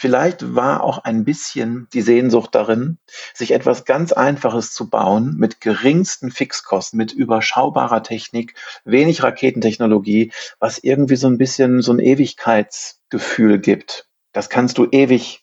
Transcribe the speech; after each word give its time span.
Vielleicht 0.00 0.54
war 0.54 0.84
auch 0.84 0.98
ein 0.98 1.24
bisschen 1.24 1.88
die 1.92 2.02
Sehnsucht 2.02 2.54
darin, 2.54 2.98
sich 3.34 3.50
etwas 3.50 3.84
ganz 3.84 4.12
Einfaches 4.12 4.72
zu 4.72 4.88
bauen 4.88 5.34
mit 5.38 5.60
geringsten 5.60 6.30
Fixkosten, 6.30 6.98
mit 6.98 7.12
überschaubarer 7.12 8.04
Technik, 8.04 8.54
wenig 8.84 9.24
Raketentechnologie, 9.24 10.30
was 10.60 10.78
irgendwie 10.78 11.16
so 11.16 11.26
ein 11.26 11.36
bisschen 11.36 11.82
so 11.82 11.92
ein 11.92 11.98
Ewigkeitsgefühl 11.98 13.58
gibt. 13.58 14.06
Das 14.32 14.48
kannst 14.48 14.78
du 14.78 14.86
ewig 14.88 15.42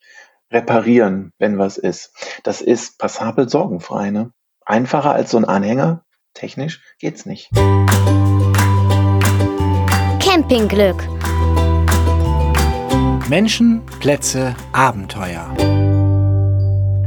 reparieren, 0.50 1.34
wenn 1.38 1.58
was 1.58 1.78
ist. 1.78 2.14
Das 2.44 2.62
ist 2.62 2.98
passabel 2.98 3.50
sorgenfrei. 3.50 4.10
Ne? 4.10 4.32
Einfacher 4.66 5.12
als 5.12 5.32
so 5.32 5.38
ein 5.38 5.44
Anhänger, 5.44 6.06
technisch 6.34 6.82
geht's 6.98 7.26
nicht. 7.26 7.50
Campingglück. 10.22 11.10
Menschen, 13.28 13.82
Plätze, 14.00 14.56
Abenteuer. 14.72 15.52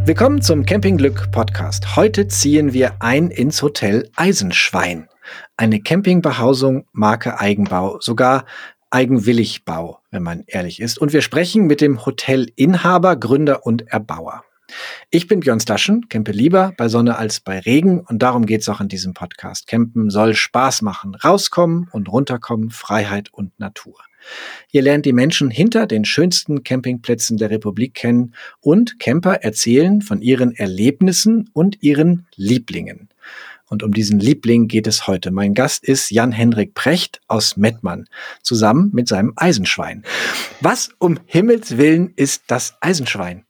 Willkommen 0.04 0.42
zum 0.42 0.66
Campingglück 0.66 1.30
Podcast. 1.30 1.94
Heute 1.94 2.26
ziehen 2.26 2.72
wir 2.72 2.96
ein 2.98 3.30
ins 3.30 3.62
Hotel 3.62 4.10
Eisenschwein. 4.16 5.08
Eine 5.56 5.80
Campingbehausung 5.80 6.86
Marke 6.90 7.38
Eigenbau, 7.38 8.00
sogar 8.00 8.46
Eigenwilligbau, 8.90 10.00
wenn 10.10 10.24
man 10.24 10.42
ehrlich 10.48 10.80
ist. 10.80 10.98
Und 10.98 11.12
wir 11.12 11.22
sprechen 11.22 11.68
mit 11.68 11.80
dem 11.80 12.04
Hotelinhaber, 12.04 13.14
Gründer 13.14 13.64
und 13.64 13.86
Erbauer. 13.86 14.42
Ich 15.10 15.26
bin 15.26 15.40
Björn 15.40 15.60
Staschen, 15.60 16.08
campe 16.08 16.32
lieber 16.32 16.72
bei 16.76 16.88
Sonne 16.88 17.16
als 17.16 17.40
bei 17.40 17.58
Regen 17.60 18.00
und 18.00 18.20
darum 18.20 18.46
geht's 18.46 18.68
auch 18.68 18.80
in 18.80 18.88
diesem 18.88 19.14
Podcast. 19.14 19.66
Campen 19.66 20.10
soll 20.10 20.34
Spaß 20.34 20.82
machen, 20.82 21.14
rauskommen 21.14 21.88
und 21.92 22.10
runterkommen, 22.10 22.70
Freiheit 22.70 23.32
und 23.32 23.58
Natur. 23.58 23.96
Ihr 24.72 24.82
lernt 24.82 25.06
die 25.06 25.12
Menschen 25.12 25.50
hinter 25.50 25.86
den 25.86 26.04
schönsten 26.04 26.62
Campingplätzen 26.62 27.38
der 27.38 27.50
Republik 27.50 27.94
kennen 27.94 28.34
und 28.60 28.98
Camper 28.98 29.42
erzählen 29.42 30.02
von 30.02 30.20
ihren 30.20 30.52
Erlebnissen 30.54 31.48
und 31.52 31.82
ihren 31.82 32.26
Lieblingen. 32.36 33.08
Und 33.70 33.82
um 33.82 33.92
diesen 33.92 34.18
Liebling 34.18 34.66
geht 34.66 34.86
es 34.86 35.06
heute. 35.06 35.30
Mein 35.30 35.54
Gast 35.54 35.84
ist 35.84 36.10
Jan-Hendrik 36.10 36.74
Precht 36.74 37.20
aus 37.28 37.56
Mettmann, 37.56 38.06
zusammen 38.42 38.90
mit 38.94 39.08
seinem 39.08 39.34
Eisenschwein. 39.36 40.04
Was 40.60 40.90
um 40.98 41.18
Himmels 41.26 41.76
Willen 41.76 42.12
ist 42.16 42.44
das 42.46 42.76
Eisenschwein? 42.80 43.44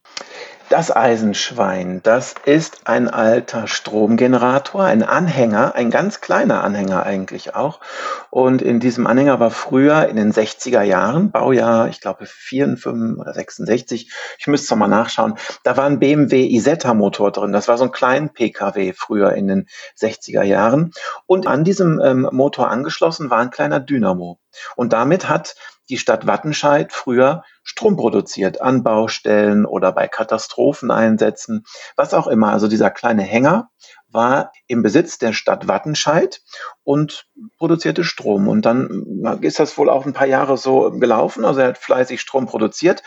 Das 0.70 0.94
Eisenschwein, 0.94 2.02
das 2.02 2.34
ist 2.44 2.82
ein 2.84 3.08
alter 3.08 3.66
Stromgenerator, 3.66 4.84
ein 4.84 5.02
Anhänger, 5.02 5.74
ein 5.74 5.90
ganz 5.90 6.20
kleiner 6.20 6.62
Anhänger 6.62 7.04
eigentlich 7.04 7.54
auch. 7.54 7.80
Und 8.28 8.60
in 8.60 8.78
diesem 8.78 9.06
Anhänger 9.06 9.40
war 9.40 9.50
früher 9.50 10.08
in 10.08 10.16
den 10.16 10.30
60er 10.30 10.82
Jahren, 10.82 11.30
Baujahr, 11.30 11.88
ich 11.88 12.02
glaube 12.02 12.26
54 12.26 13.18
oder 13.18 13.32
66, 13.32 14.12
ich 14.38 14.46
müsste 14.46 14.76
mal 14.76 14.88
nachschauen, 14.88 15.38
da 15.64 15.78
war 15.78 15.86
ein 15.86 16.00
BMW 16.00 16.46
Isetta 16.46 16.92
Motor 16.92 17.32
drin. 17.32 17.52
Das 17.52 17.66
war 17.66 17.78
so 17.78 17.84
ein 17.84 17.92
kleiner 17.92 18.28
PKW 18.28 18.92
früher 18.92 19.32
in 19.32 19.48
den 19.48 19.68
60er 19.98 20.42
Jahren. 20.42 20.92
Und 21.24 21.46
an 21.46 21.64
diesem 21.64 21.98
ähm, 22.04 22.28
Motor 22.30 22.70
angeschlossen 22.70 23.30
war 23.30 23.38
ein 23.38 23.50
kleiner 23.50 23.80
Dynamo. 23.80 24.38
Und 24.76 24.92
damit 24.92 25.30
hat 25.30 25.54
die 25.88 25.98
Stadt 25.98 26.26
Wattenscheid 26.26 26.92
früher 26.92 27.42
Strom 27.62 27.96
produziert 27.96 28.60
an 28.60 28.82
Baustellen 28.82 29.66
oder 29.66 29.92
bei 29.92 30.08
Katastropheneinsätzen, 30.08 31.64
was 31.96 32.14
auch 32.14 32.26
immer. 32.26 32.52
Also 32.52 32.68
dieser 32.68 32.90
kleine 32.90 33.22
Hänger 33.22 33.70
war 34.10 34.52
im 34.66 34.82
Besitz 34.82 35.18
der 35.18 35.32
Stadt 35.32 35.68
Wattenscheid 35.68 36.40
und 36.82 37.26
produzierte 37.58 38.04
Strom. 38.04 38.48
Und 38.48 38.64
dann 38.64 39.38
ist 39.42 39.60
das 39.60 39.76
wohl 39.76 39.90
auch 39.90 40.06
ein 40.06 40.14
paar 40.14 40.26
Jahre 40.26 40.56
so 40.56 40.90
gelaufen. 40.92 41.44
Also 41.44 41.60
er 41.60 41.68
hat 41.68 41.78
fleißig 41.78 42.20
Strom 42.20 42.46
produziert 42.46 43.02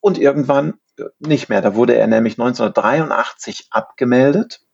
und 0.00 0.18
irgendwann 0.18 0.74
nicht 1.18 1.48
mehr. 1.48 1.60
Da 1.60 1.74
wurde 1.74 1.94
er 1.94 2.06
nämlich 2.06 2.34
1983 2.34 3.68
abgemeldet 3.70 4.65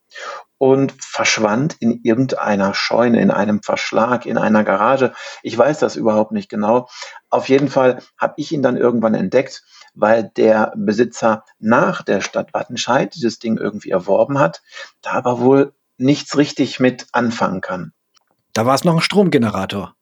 und 0.58 0.94
verschwand 1.00 1.74
in 1.80 2.00
irgendeiner 2.04 2.72
Scheune, 2.72 3.20
in 3.20 3.32
einem 3.32 3.62
Verschlag, 3.62 4.26
in 4.26 4.38
einer 4.38 4.62
Garage. 4.62 5.12
Ich 5.42 5.58
weiß 5.58 5.80
das 5.80 5.96
überhaupt 5.96 6.30
nicht 6.30 6.48
genau. 6.48 6.88
Auf 7.30 7.48
jeden 7.48 7.68
Fall 7.68 8.00
habe 8.16 8.34
ich 8.36 8.52
ihn 8.52 8.62
dann 8.62 8.76
irgendwann 8.76 9.14
entdeckt, 9.14 9.64
weil 9.94 10.30
der 10.36 10.72
Besitzer 10.76 11.44
nach 11.58 12.02
der 12.02 12.20
Stadt 12.20 12.54
Wattenscheid 12.54 13.14
dieses 13.14 13.40
Ding 13.40 13.58
irgendwie 13.58 13.90
erworben 13.90 14.38
hat, 14.38 14.62
da 15.00 15.12
aber 15.12 15.40
wohl 15.40 15.74
nichts 15.96 16.36
richtig 16.36 16.78
mit 16.78 17.06
anfangen 17.12 17.60
kann. 17.60 17.92
Da 18.52 18.66
war 18.66 18.74
es 18.74 18.84
noch 18.84 18.94
ein 18.94 19.00
Stromgenerator. 19.00 19.96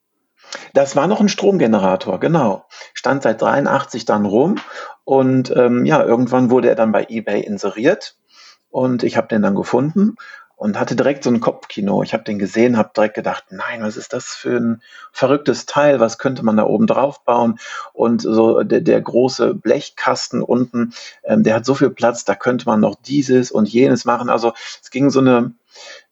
Das 0.74 0.96
war 0.96 1.06
noch 1.06 1.20
ein 1.20 1.28
Stromgenerator, 1.28 2.20
genau. 2.20 2.66
Stand 2.92 3.22
seit 3.22 3.40
83 3.40 4.04
dann 4.04 4.26
rum 4.26 4.56
und 5.04 5.54
ähm, 5.56 5.84
ja, 5.84 6.04
irgendwann 6.04 6.50
wurde 6.50 6.68
er 6.68 6.74
dann 6.74 6.92
bei 6.92 7.06
eBay 7.08 7.40
inseriert 7.40 8.16
und 8.70 9.02
ich 9.02 9.16
habe 9.16 9.28
den 9.28 9.42
dann 9.42 9.54
gefunden 9.54 10.16
und 10.60 10.78
hatte 10.78 10.94
direkt 10.94 11.24
so 11.24 11.30
ein 11.30 11.40
Kopfkino. 11.40 12.02
Ich 12.02 12.12
habe 12.12 12.22
den 12.22 12.38
gesehen, 12.38 12.76
habe 12.76 12.90
direkt 12.94 13.14
gedacht, 13.14 13.44
nein, 13.48 13.82
was 13.82 13.96
ist 13.96 14.12
das 14.12 14.34
für 14.34 14.58
ein 14.58 14.82
verrücktes 15.10 15.64
Teil? 15.64 16.00
Was 16.00 16.18
könnte 16.18 16.44
man 16.44 16.58
da 16.58 16.64
oben 16.64 16.86
drauf 16.86 17.24
bauen? 17.24 17.58
Und 17.94 18.20
so 18.20 18.62
der, 18.62 18.82
der 18.82 19.00
große 19.00 19.54
Blechkasten 19.54 20.42
unten, 20.42 20.92
ähm, 21.24 21.44
der 21.44 21.54
hat 21.54 21.64
so 21.64 21.74
viel 21.74 21.88
Platz, 21.88 22.26
da 22.26 22.34
könnte 22.34 22.66
man 22.66 22.78
noch 22.78 22.94
dieses 22.94 23.50
und 23.50 23.70
jenes 23.70 24.04
machen. 24.04 24.28
Also 24.28 24.52
es 24.82 24.90
ging 24.90 25.08
so 25.08 25.20
eine 25.20 25.54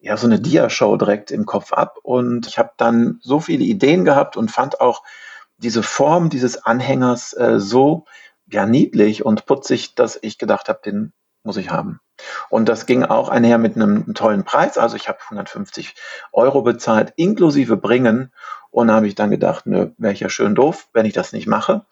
ja 0.00 0.16
so 0.16 0.26
eine 0.26 0.40
Dia-Show 0.40 0.96
direkt 0.96 1.30
im 1.30 1.44
Kopf 1.44 1.74
ab 1.74 1.98
und 2.02 2.46
ich 2.46 2.58
habe 2.58 2.70
dann 2.78 3.18
so 3.22 3.40
viele 3.40 3.64
Ideen 3.64 4.06
gehabt 4.06 4.38
und 4.38 4.50
fand 4.50 4.80
auch 4.80 5.02
diese 5.58 5.82
Form 5.82 6.30
dieses 6.30 6.64
Anhängers 6.64 7.34
äh, 7.34 7.60
so 7.60 8.06
ja 8.50 8.64
niedlich 8.64 9.26
und 9.26 9.44
putzig, 9.44 9.94
dass 9.94 10.18
ich 10.22 10.38
gedacht 10.38 10.70
habe, 10.70 10.80
den 10.82 11.12
muss 11.42 11.58
ich 11.58 11.70
haben. 11.70 12.00
Und 12.48 12.68
das 12.68 12.86
ging 12.86 13.04
auch 13.04 13.28
einher 13.28 13.58
mit 13.58 13.76
einem 13.76 14.14
tollen 14.14 14.44
Preis. 14.44 14.78
Also 14.78 14.96
ich 14.96 15.08
habe 15.08 15.18
150 15.22 15.94
Euro 16.32 16.62
bezahlt, 16.62 17.12
inklusive 17.16 17.76
Bringen. 17.76 18.32
Und 18.70 18.88
da 18.88 18.94
habe 18.94 19.06
ich 19.06 19.14
dann 19.14 19.30
gedacht, 19.30 19.66
nö, 19.66 19.90
wäre 19.98 20.12
ich 20.12 20.20
ja 20.20 20.28
schön 20.28 20.54
doof, 20.54 20.88
wenn 20.92 21.06
ich 21.06 21.12
das 21.12 21.32
nicht 21.32 21.46
mache. 21.46 21.86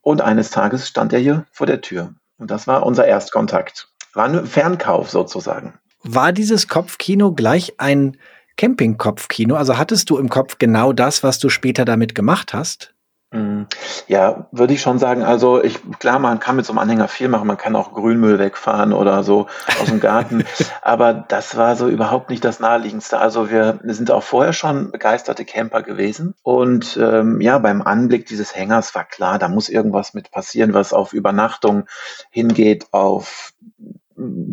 Und 0.00 0.20
eines 0.20 0.50
Tages 0.50 0.88
stand 0.88 1.12
er 1.12 1.20
hier 1.20 1.46
vor 1.52 1.66
der 1.66 1.80
Tür. 1.80 2.14
Und 2.38 2.50
das 2.50 2.66
war 2.66 2.84
unser 2.84 3.06
Erstkontakt. 3.06 3.88
War 4.14 4.24
ein 4.24 4.46
Fernkauf 4.46 5.10
sozusagen. 5.10 5.74
War 6.02 6.32
dieses 6.32 6.68
Kopfkino 6.68 7.32
gleich 7.32 7.74
ein 7.78 8.16
Camping-Kopfkino? 8.56 9.54
Also 9.54 9.78
hattest 9.78 10.10
du 10.10 10.18
im 10.18 10.28
Kopf 10.28 10.58
genau 10.58 10.92
das, 10.92 11.22
was 11.22 11.38
du 11.38 11.48
später 11.48 11.84
damit 11.84 12.14
gemacht 12.14 12.52
hast? 12.52 12.94
Mm, 13.32 13.62
ja, 14.08 14.46
würde 14.52 14.74
ich 14.74 14.82
schon 14.82 14.98
sagen. 14.98 15.22
Also 15.22 15.64
ich, 15.64 15.80
klar, 15.98 16.18
man 16.18 16.38
kann 16.38 16.56
mit 16.56 16.66
so 16.66 16.72
einem 16.72 16.80
Anhänger 16.80 17.08
viel 17.08 17.28
machen. 17.28 17.46
Man 17.46 17.56
kann 17.56 17.74
auch 17.74 17.92
Grünmüll 17.94 18.38
wegfahren 18.38 18.92
oder 18.92 19.24
so 19.24 19.46
aus 19.80 19.88
dem 19.88 20.00
Garten. 20.00 20.44
Aber 20.82 21.14
das 21.14 21.56
war 21.56 21.74
so 21.74 21.88
überhaupt 21.88 22.28
nicht 22.28 22.44
das 22.44 22.60
Naheliegendste. 22.60 23.18
Also 23.18 23.50
wir 23.50 23.80
sind 23.84 24.10
auch 24.10 24.22
vorher 24.22 24.52
schon 24.52 24.90
begeisterte 24.90 25.46
Camper 25.46 25.82
gewesen. 25.82 26.34
Und 26.42 26.98
ähm, 27.00 27.40
ja, 27.40 27.58
beim 27.58 27.80
Anblick 27.80 28.26
dieses 28.26 28.54
Hängers 28.54 28.94
war 28.94 29.04
klar, 29.04 29.38
da 29.38 29.48
muss 29.48 29.70
irgendwas 29.70 30.12
mit 30.12 30.30
passieren, 30.30 30.74
was 30.74 30.92
auf 30.92 31.14
Übernachtung 31.14 31.86
hingeht, 32.30 32.88
auf 32.92 33.54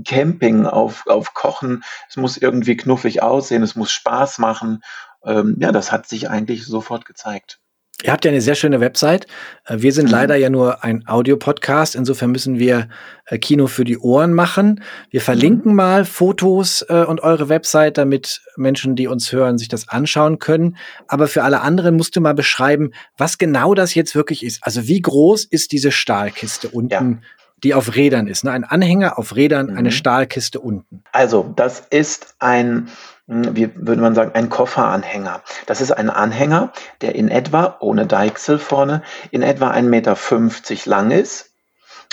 Camping, 0.06 0.66
auf, 0.66 1.06
auf 1.06 1.34
Kochen. 1.34 1.84
Es 2.07 2.16
muss 2.16 2.38
irgendwie 2.38 2.78
knuffig 2.78 3.22
aussehen, 3.22 3.61
es 3.61 3.75
muss 3.75 3.91
Spaß 3.91 4.38
machen. 4.38 4.84
Ähm, 5.25 5.57
ja, 5.59 5.73
das 5.73 5.91
hat 5.91 6.07
sich 6.07 6.29
eigentlich 6.29 6.66
sofort 6.66 7.03
gezeigt. 7.03 7.59
Ihr 8.04 8.14
habt 8.14 8.24
ja 8.24 8.32
eine 8.32 8.40
sehr 8.40 8.56
schöne 8.56 8.80
Website. 8.80 9.28
Äh, 9.66 9.78
wir 9.80 9.92
sind 9.92 10.06
mhm. 10.06 10.12
leider 10.12 10.36
ja 10.36 10.50
nur 10.50 10.84
ein 10.84 11.06
Audiopodcast. 11.08 11.96
Insofern 11.96 12.32
müssen 12.32 12.58
wir 12.58 12.88
äh, 13.26 13.38
Kino 13.38 13.68
für 13.68 13.84
die 13.84 13.98
Ohren 13.98 14.34
machen. 14.34 14.82
Wir 15.10 15.22
verlinken 15.22 15.72
mhm. 15.72 15.78
mal 15.78 16.06
Fotos 16.06 16.86
äh, 16.88 17.04
und 17.04 17.22
eure 17.22 17.50
Website, 17.50 17.98
damit 17.98 18.42
Menschen, 18.56 18.96
die 18.96 19.08
uns 19.08 19.32
hören, 19.34 19.58
sich 19.58 19.68
das 19.68 19.90
anschauen 19.90 20.40
können. 20.40 20.78
Aber 21.08 21.28
für 21.28 21.44
alle 21.44 21.59
anderen 21.62 21.98
musst 21.98 22.16
du 22.16 22.22
mal 22.22 22.34
beschreiben, 22.34 22.92
was 23.18 23.38
genau 23.38 23.74
das 23.74 23.96
jetzt 23.96 24.16
wirklich 24.16 24.46
ist. 24.46 24.59
Also 24.62 24.88
wie 24.88 25.02
groß 25.02 25.44
ist 25.44 25.74
diese 25.74 25.92
Stahlkiste 25.92 26.70
unten, 26.70 27.12
ja. 27.12 27.18
die 27.64 27.74
auf 27.74 27.96
Rädern 27.96 28.28
ist? 28.28 28.46
Ne? 28.46 28.52
Ein 28.52 28.64
Anhänger 28.64 29.20
auf 29.20 29.35
Rädern, 29.35 29.72
mhm. 29.72 29.78
eine 29.78 29.91
Stahlkiste 29.91 30.62
unten. 30.62 31.03
Also 31.12 31.52
das 31.53 31.84
ist 31.90 32.35
ein 32.40 32.88
wie 33.29 33.70
würde 33.76 34.02
man 34.02 34.16
sagen, 34.16 34.31
ein 34.34 34.49
Kofferanhänger. 34.49 35.43
Das 35.67 35.81
ist 35.81 35.91
ein 35.91 36.09
Anhänger, 36.09 36.73
der 37.02 37.14
in 37.14 37.29
etwa, 37.29 37.78
ohne 37.79 38.08
Deichsel 38.08 38.58
vorne, 38.58 39.03
in 39.29 39.43
etwa 39.43 39.70
1,50 39.70 39.84
Meter 39.84 40.90
lang 40.90 41.11
ist. 41.11 41.52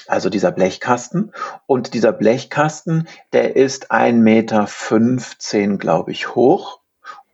Also 0.07 0.29
dieser 0.29 0.53
Blechkasten. 0.53 1.33
Und 1.65 1.95
dieser 1.95 2.13
Blechkasten, 2.13 3.09
der 3.33 3.57
ist 3.57 3.91
1,15 3.91 4.13
Meter, 4.13 5.79
glaube 5.79 6.13
ich, 6.13 6.35
hoch 6.35 6.81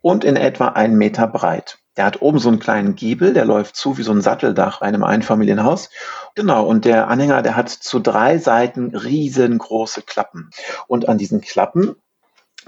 und 0.01 0.23
in 0.23 0.37
etwa 0.37 0.69
1 0.69 0.95
Meter 0.95 1.27
breit. 1.27 1.77
Der 1.97 2.05
hat 2.05 2.21
oben 2.21 2.39
so 2.39 2.49
einen 2.49 2.59
kleinen 2.59 2.95
Giebel, 2.95 3.33
der 3.33 3.45
läuft 3.45 3.75
zu 3.75 3.97
wie 3.97 4.03
so 4.03 4.13
ein 4.13 4.21
Satteldach 4.21 4.81
einem 4.81 5.03
Einfamilienhaus. 5.03 5.89
Genau, 6.35 6.65
und 6.65 6.85
der 6.85 7.09
Anhänger, 7.09 7.41
der 7.41 7.55
hat 7.55 7.69
zu 7.69 7.99
drei 7.99 8.37
Seiten 8.39 8.95
riesengroße 8.95 10.01
Klappen. 10.01 10.49
Und 10.87 11.07
an 11.09 11.17
diesen 11.17 11.41
Klappen 11.41 11.97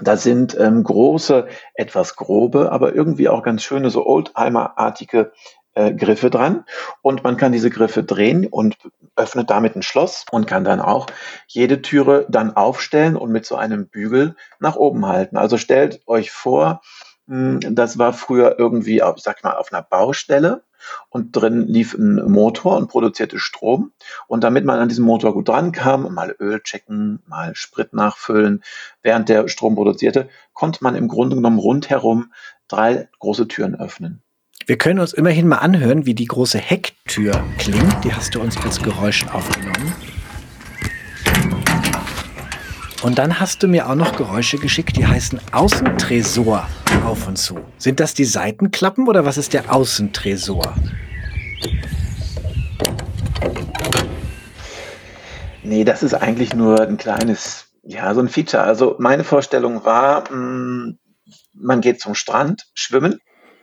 da 0.00 0.16
sind 0.16 0.56
ähm, 0.58 0.82
große, 0.82 1.46
etwas 1.74 2.16
grobe, 2.16 2.72
aber 2.72 2.94
irgendwie 2.94 3.28
auch 3.28 3.42
ganz 3.42 3.62
schöne, 3.62 3.90
so 3.90 4.06
Oldtimer-artige 4.06 5.32
äh, 5.74 5.92
Griffe 5.92 6.30
dran 6.30 6.64
und 7.02 7.22
man 7.22 7.36
kann 7.36 7.52
diese 7.52 7.70
Griffe 7.70 8.02
drehen 8.02 8.46
und 8.46 8.76
öffnet 9.14 9.50
damit 9.50 9.76
ein 9.76 9.82
Schloss 9.82 10.24
und 10.30 10.46
kann 10.46 10.64
dann 10.64 10.80
auch 10.80 11.06
jede 11.46 11.82
Türe 11.82 12.26
dann 12.28 12.56
aufstellen 12.56 13.16
und 13.16 13.30
mit 13.30 13.46
so 13.46 13.56
einem 13.56 13.88
Bügel 13.88 14.36
nach 14.58 14.76
oben 14.76 15.06
halten. 15.06 15.36
Also 15.36 15.56
stellt 15.56 16.02
euch 16.06 16.30
vor, 16.30 16.82
hm, 17.28 17.60
das 17.60 17.98
war 17.98 18.12
früher 18.12 18.58
irgendwie, 18.58 19.02
ich 19.16 19.22
sag 19.22 19.42
mal, 19.42 19.56
auf 19.56 19.72
einer 19.72 19.82
Baustelle 19.82 20.62
und 21.08 21.32
drin 21.32 21.66
lief 21.66 21.94
ein 21.94 22.16
Motor 22.30 22.76
und 22.76 22.88
produzierte 22.88 23.38
Strom. 23.38 23.92
Und 24.28 24.44
damit 24.44 24.64
man 24.64 24.78
an 24.78 24.88
diesem 24.88 25.04
Motor 25.04 25.32
gut 25.34 25.48
dran 25.48 25.72
kam, 25.72 26.12
mal 26.14 26.34
Öl 26.40 26.60
checken, 26.60 27.20
mal 27.26 27.54
Sprit 27.54 27.92
nachfüllen, 27.92 28.62
während 29.02 29.28
der 29.28 29.48
Strom 29.48 29.74
produzierte, 29.74 30.28
konnte 30.52 30.82
man 30.82 30.94
im 30.94 31.08
Grunde 31.08 31.36
genommen 31.36 31.58
rundherum 31.58 32.32
drei 32.68 33.08
große 33.18 33.48
Türen 33.48 33.74
öffnen. 33.78 34.22
Wir 34.66 34.78
können 34.78 34.98
uns 34.98 35.12
immerhin 35.12 35.46
mal 35.46 35.58
anhören, 35.58 36.06
wie 36.06 36.14
die 36.14 36.24
große 36.24 36.58
Hecktür 36.58 37.44
klingt. 37.58 38.04
Die 38.04 38.12
hast 38.12 38.34
du 38.34 38.40
uns 38.40 38.56
als 38.56 38.82
Geräusch 38.82 39.24
aufgenommen. 39.28 39.94
Und 43.02 43.18
dann 43.18 43.38
hast 43.38 43.62
du 43.62 43.68
mir 43.68 43.88
auch 43.88 43.94
noch 43.94 44.16
Geräusche 44.16 44.58
geschickt, 44.58 44.96
die 44.96 45.06
heißen 45.06 45.40
Außentresor 45.52 46.66
auf 47.04 47.28
und 47.28 47.36
zu. 47.36 47.58
Sind 47.78 48.00
das 48.00 48.14
die 48.14 48.24
Seitenklappen 48.24 49.06
oder 49.06 49.24
was 49.24 49.36
ist 49.36 49.52
der 49.52 49.72
Außentresor? 49.72 50.74
Nee, 55.62 55.84
das 55.84 56.02
ist 56.02 56.14
eigentlich 56.14 56.54
nur 56.54 56.80
ein 56.80 56.96
kleines, 56.96 57.66
ja, 57.82 58.14
so 58.14 58.20
ein 58.20 58.28
Feature. 58.28 58.62
Also 58.62 58.96
meine 58.98 59.24
Vorstellung 59.24 59.84
war, 59.84 60.30
mh, 60.30 60.36
mm, 60.36 60.98
man 61.54 61.80
geht 61.80 62.00
zum 62.00 62.14
Strand 62.14 62.66
schwimmen 62.74 63.20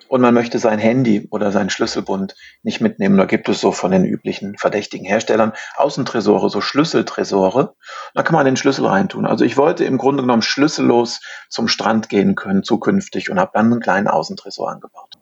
und 0.08 0.22
man 0.22 0.34
möchte 0.34 0.60
sein 0.60 0.80
Handy 0.80 1.28
oder 1.32 1.52
seinen 1.52 1.70
Schlüsselbund 1.70 2.36
nicht 2.62 2.82
mitnehmen. 2.82 3.18
Da 3.18 3.26
gibt 3.26 3.50
es 3.50 3.62
so 3.62 3.72
von 3.72 3.92
den 3.92 4.06
üblichen 4.06 4.58
verdächtigen 4.58 5.06
Herstellern 5.06 5.54
Außentresore, 5.76 6.50
so 6.50 6.62
Schlüsseltresore. 6.62 7.76
Da 8.14 8.24
kann 8.24 8.36
man 8.36 8.46
den 8.46 8.58
Schlüssel 8.58 8.86
reintun. 8.86 9.26
Also 9.26 9.46
ich 9.46 9.58
wollte 9.58 9.86
im 9.86 9.98
Grunde 9.98 10.24
genommen 10.24 10.42
schlüssellos 10.42 11.22
zum 11.50 11.68
Strand 11.68 12.10
gehen 12.10 12.36
können 12.36 12.64
zukünftig 12.64 13.30
und 13.30 13.40
habe 13.40 13.52
dann 13.54 13.72
einen 13.72 13.82
kleinen 13.82 14.08
Außentresor 14.08 14.72
angebaut. 14.72 15.18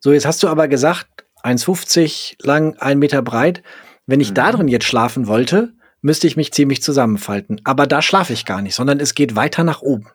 So, 0.00 0.12
jetzt 0.12 0.26
hast 0.26 0.42
du 0.42 0.48
aber 0.48 0.68
gesagt, 0.68 1.24
1,50 1.42 2.44
lang, 2.44 2.76
1 2.78 2.98
Meter 2.98 3.22
breit. 3.22 3.62
Wenn 4.06 4.20
ich 4.20 4.30
mhm. 4.30 4.34
da 4.34 4.52
drin 4.52 4.68
jetzt 4.68 4.86
schlafen 4.86 5.26
wollte, 5.26 5.72
müsste 6.00 6.26
ich 6.26 6.36
mich 6.36 6.52
ziemlich 6.52 6.82
zusammenfalten. 6.82 7.60
Aber 7.64 7.86
da 7.86 8.02
schlafe 8.02 8.32
ich 8.32 8.44
gar 8.44 8.62
nicht, 8.62 8.74
sondern 8.74 9.00
es 9.00 9.14
geht 9.14 9.34
weiter 9.36 9.64
nach 9.64 9.82
oben. 9.82 10.08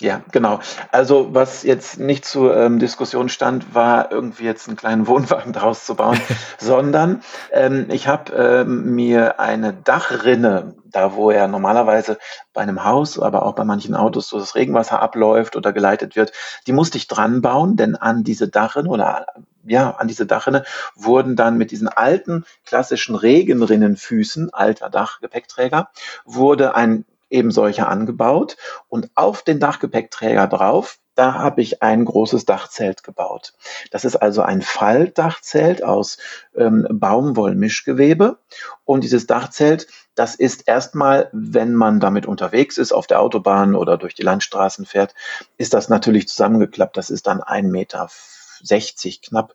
Ja, 0.00 0.22
genau. 0.30 0.60
Also 0.92 1.34
was 1.34 1.64
jetzt 1.64 1.98
nicht 1.98 2.24
zur 2.24 2.56
ähm, 2.56 2.78
Diskussion 2.78 3.28
stand, 3.28 3.74
war 3.74 4.12
irgendwie 4.12 4.44
jetzt 4.44 4.68
einen 4.68 4.76
kleinen 4.76 5.08
Wohnwagen 5.08 5.52
daraus 5.54 5.84
zu 5.84 5.96
bauen, 5.96 6.20
sondern 6.58 7.22
ähm, 7.50 7.86
ich 7.90 8.06
habe 8.06 8.32
ähm, 8.32 8.94
mir 8.94 9.40
eine 9.40 9.72
Dachrinne, 9.72 10.76
da 10.84 11.14
wo 11.14 11.32
ja 11.32 11.48
normalerweise 11.48 12.18
bei 12.52 12.62
einem 12.62 12.84
Haus, 12.84 13.18
aber 13.18 13.44
auch 13.44 13.54
bei 13.54 13.64
manchen 13.64 13.96
Autos 13.96 14.28
so 14.28 14.38
das 14.38 14.54
Regenwasser 14.54 15.02
abläuft 15.02 15.56
oder 15.56 15.72
geleitet 15.72 16.14
wird, 16.14 16.32
die 16.68 16.72
musste 16.72 16.96
ich 16.96 17.08
dran 17.08 17.42
bauen, 17.42 17.76
denn 17.76 17.96
an 17.96 18.22
diese 18.22 18.48
Dachrinne 18.48 18.88
oder 18.88 19.26
ja, 19.64 19.90
an 19.90 20.06
diese 20.06 20.26
Dachrinne 20.26 20.64
wurden 20.94 21.34
dann 21.34 21.58
mit 21.58 21.72
diesen 21.72 21.88
alten 21.88 22.44
klassischen 22.64 23.16
Regenrinnenfüßen, 23.16 24.54
alter 24.54 24.90
Dachgepäckträger, 24.90 25.90
wurde 26.24 26.74
ein 26.76 27.04
eben 27.30 27.50
solche 27.50 27.86
angebaut 27.86 28.56
und 28.88 29.10
auf 29.14 29.42
den 29.42 29.60
Dachgepäckträger 29.60 30.46
drauf, 30.46 30.98
da 31.18 31.34
habe 31.34 31.62
ich 31.62 31.82
ein 31.82 32.04
großes 32.04 32.44
Dachzelt 32.44 33.02
gebaut. 33.02 33.54
Das 33.90 34.04
ist 34.04 34.14
also 34.14 34.42
ein 34.42 34.62
Faltdachzelt 34.62 35.82
aus 35.82 36.18
ähm, 36.56 36.86
Baumwollmischgewebe 36.88 38.38
und 38.84 39.02
dieses 39.02 39.26
Dachzelt, 39.26 39.88
das 40.14 40.36
ist 40.36 40.68
erstmal, 40.68 41.28
wenn 41.32 41.74
man 41.74 41.98
damit 41.98 42.26
unterwegs 42.26 42.78
ist, 42.78 42.92
auf 42.92 43.08
der 43.08 43.20
Autobahn 43.20 43.74
oder 43.74 43.98
durch 43.98 44.14
die 44.14 44.22
Landstraßen 44.22 44.86
fährt, 44.86 45.14
ist 45.56 45.74
das 45.74 45.88
natürlich 45.88 46.28
zusammengeklappt. 46.28 46.96
Das 46.96 47.10
ist 47.10 47.26
dann 47.26 47.42
ein 47.42 47.68
Meter 47.68 48.08
60 48.62 49.20
knapp 49.22 49.54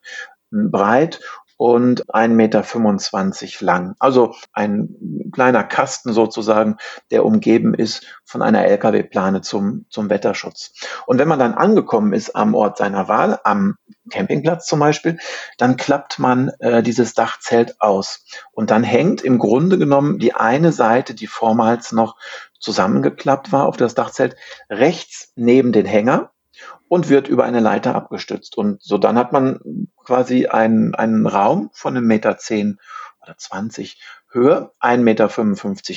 breit 0.52 1.22
und 1.58 2.06
1,25 2.14 2.30
Meter 2.30 3.66
lang. 3.66 3.96
Also 4.00 4.36
ein 4.52 5.30
kleiner 5.32 5.64
Kasten 5.64 6.14
sozusagen, 6.14 6.78
der 7.12 7.26
umgeben 7.26 7.74
ist 7.74 8.06
von 8.26 8.42
einer 8.42 8.66
Lkw-Plane 8.66 9.42
zum, 9.42 9.86
zum 9.90 10.10
Wetterschutz. 10.10 10.74
Und 11.06 11.20
wenn 11.20 11.28
man 11.28 11.40
dann 11.40 11.54
angekommen 11.54 12.14
ist 12.14 12.36
am 12.36 12.56
Ort 12.56 12.78
seiner 12.78 13.08
Wahl, 13.08 13.40
am 13.44 13.76
Campingplatz 14.10 14.68
zum 14.68 14.80
Beispiel, 14.80 15.18
dann 15.58 15.78
klappt 15.78 16.20
man 16.20 16.52
äh, 16.60 16.84
dieses 16.84 17.14
Dachzelt 17.14 17.80
aus. 17.80 18.26
Und 18.52 18.70
dann 18.72 18.84
hängt 18.84 19.22
im 19.22 19.40
Grunde 19.40 19.78
genommen 19.78 20.20
die 20.20 20.34
eine 20.34 20.72
Seite, 20.72 21.14
die 21.14 21.28
vormals 21.28 21.92
noch 21.92 22.18
zusammengeklappt 22.60 23.52
war 23.52 23.68
auf 23.68 23.78
das 23.78 23.96
Dachzelt, 23.96 24.36
rechts 24.70 25.32
neben 25.36 25.72
den 25.72 25.86
Hänger 25.86 26.33
und 26.94 27.10
wird 27.10 27.28
über 27.28 27.44
eine 27.44 27.60
Leiter 27.60 27.96
abgestützt. 27.96 28.56
Und 28.56 28.84
so 28.84 29.00
dann 29.00 29.18
hat 29.18 29.34
man 29.34 29.88
quasi 30.06 30.46
einen, 30.46 30.94
einen 30.94 31.26
Raum 31.26 31.72
von 31.74 31.98
einem 31.98 32.06
Meter 32.06 32.38
zehn 32.38 32.80
oder 33.24 33.36
20 33.36 34.00
Höhe, 34.30 34.70
1,55 34.80 35.00
Meter 35.00 35.30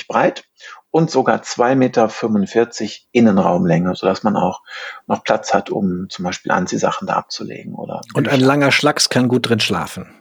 breit 0.07 0.45
und 0.89 1.11
sogar 1.11 1.43
2,45 1.43 1.75
Meter 1.75 2.89
Innenraumlänge, 3.11 3.93
sodass 3.93 4.23
man 4.23 4.35
auch 4.35 4.63
noch 5.05 5.23
Platz 5.23 5.53
hat, 5.53 5.69
um 5.69 6.09
zum 6.09 6.25
Beispiel 6.25 6.51
Anziehsachen 6.51 7.05
da 7.05 7.13
abzulegen. 7.13 7.75
Oder 7.75 8.01
und 8.15 8.27
ein 8.27 8.39
langer 8.39 8.71
Schlacks 8.71 9.09
kann 9.09 9.27
gut 9.27 9.47
drin 9.49 9.59
schlafen. 9.59 10.16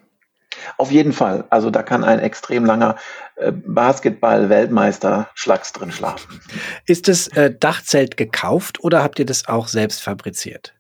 Auf 0.76 0.91
jeden 0.91 1.12
Fall. 1.12 1.44
Also 1.50 1.70
da 1.70 1.82
kann 1.82 2.05
ein 2.05 2.19
extrem 2.19 2.64
langer 2.64 2.97
äh, 3.37 3.53
Basketball-Weltmeister 3.53 5.29
Schlacks 5.35 5.73
drin 5.73 5.93
schlafen. 5.93 6.41
Ist 6.87 7.08
das 7.08 7.29
äh, 7.29 7.55
Dachzelt 7.55 8.17
gekauft 8.17 8.82
oder 8.82 9.03
habt 9.03 9.19
ihr 9.19 9.26
das 9.26 9.49
auch 9.49 9.69
selbst 9.69 10.03
fabriziert? 10.03 10.75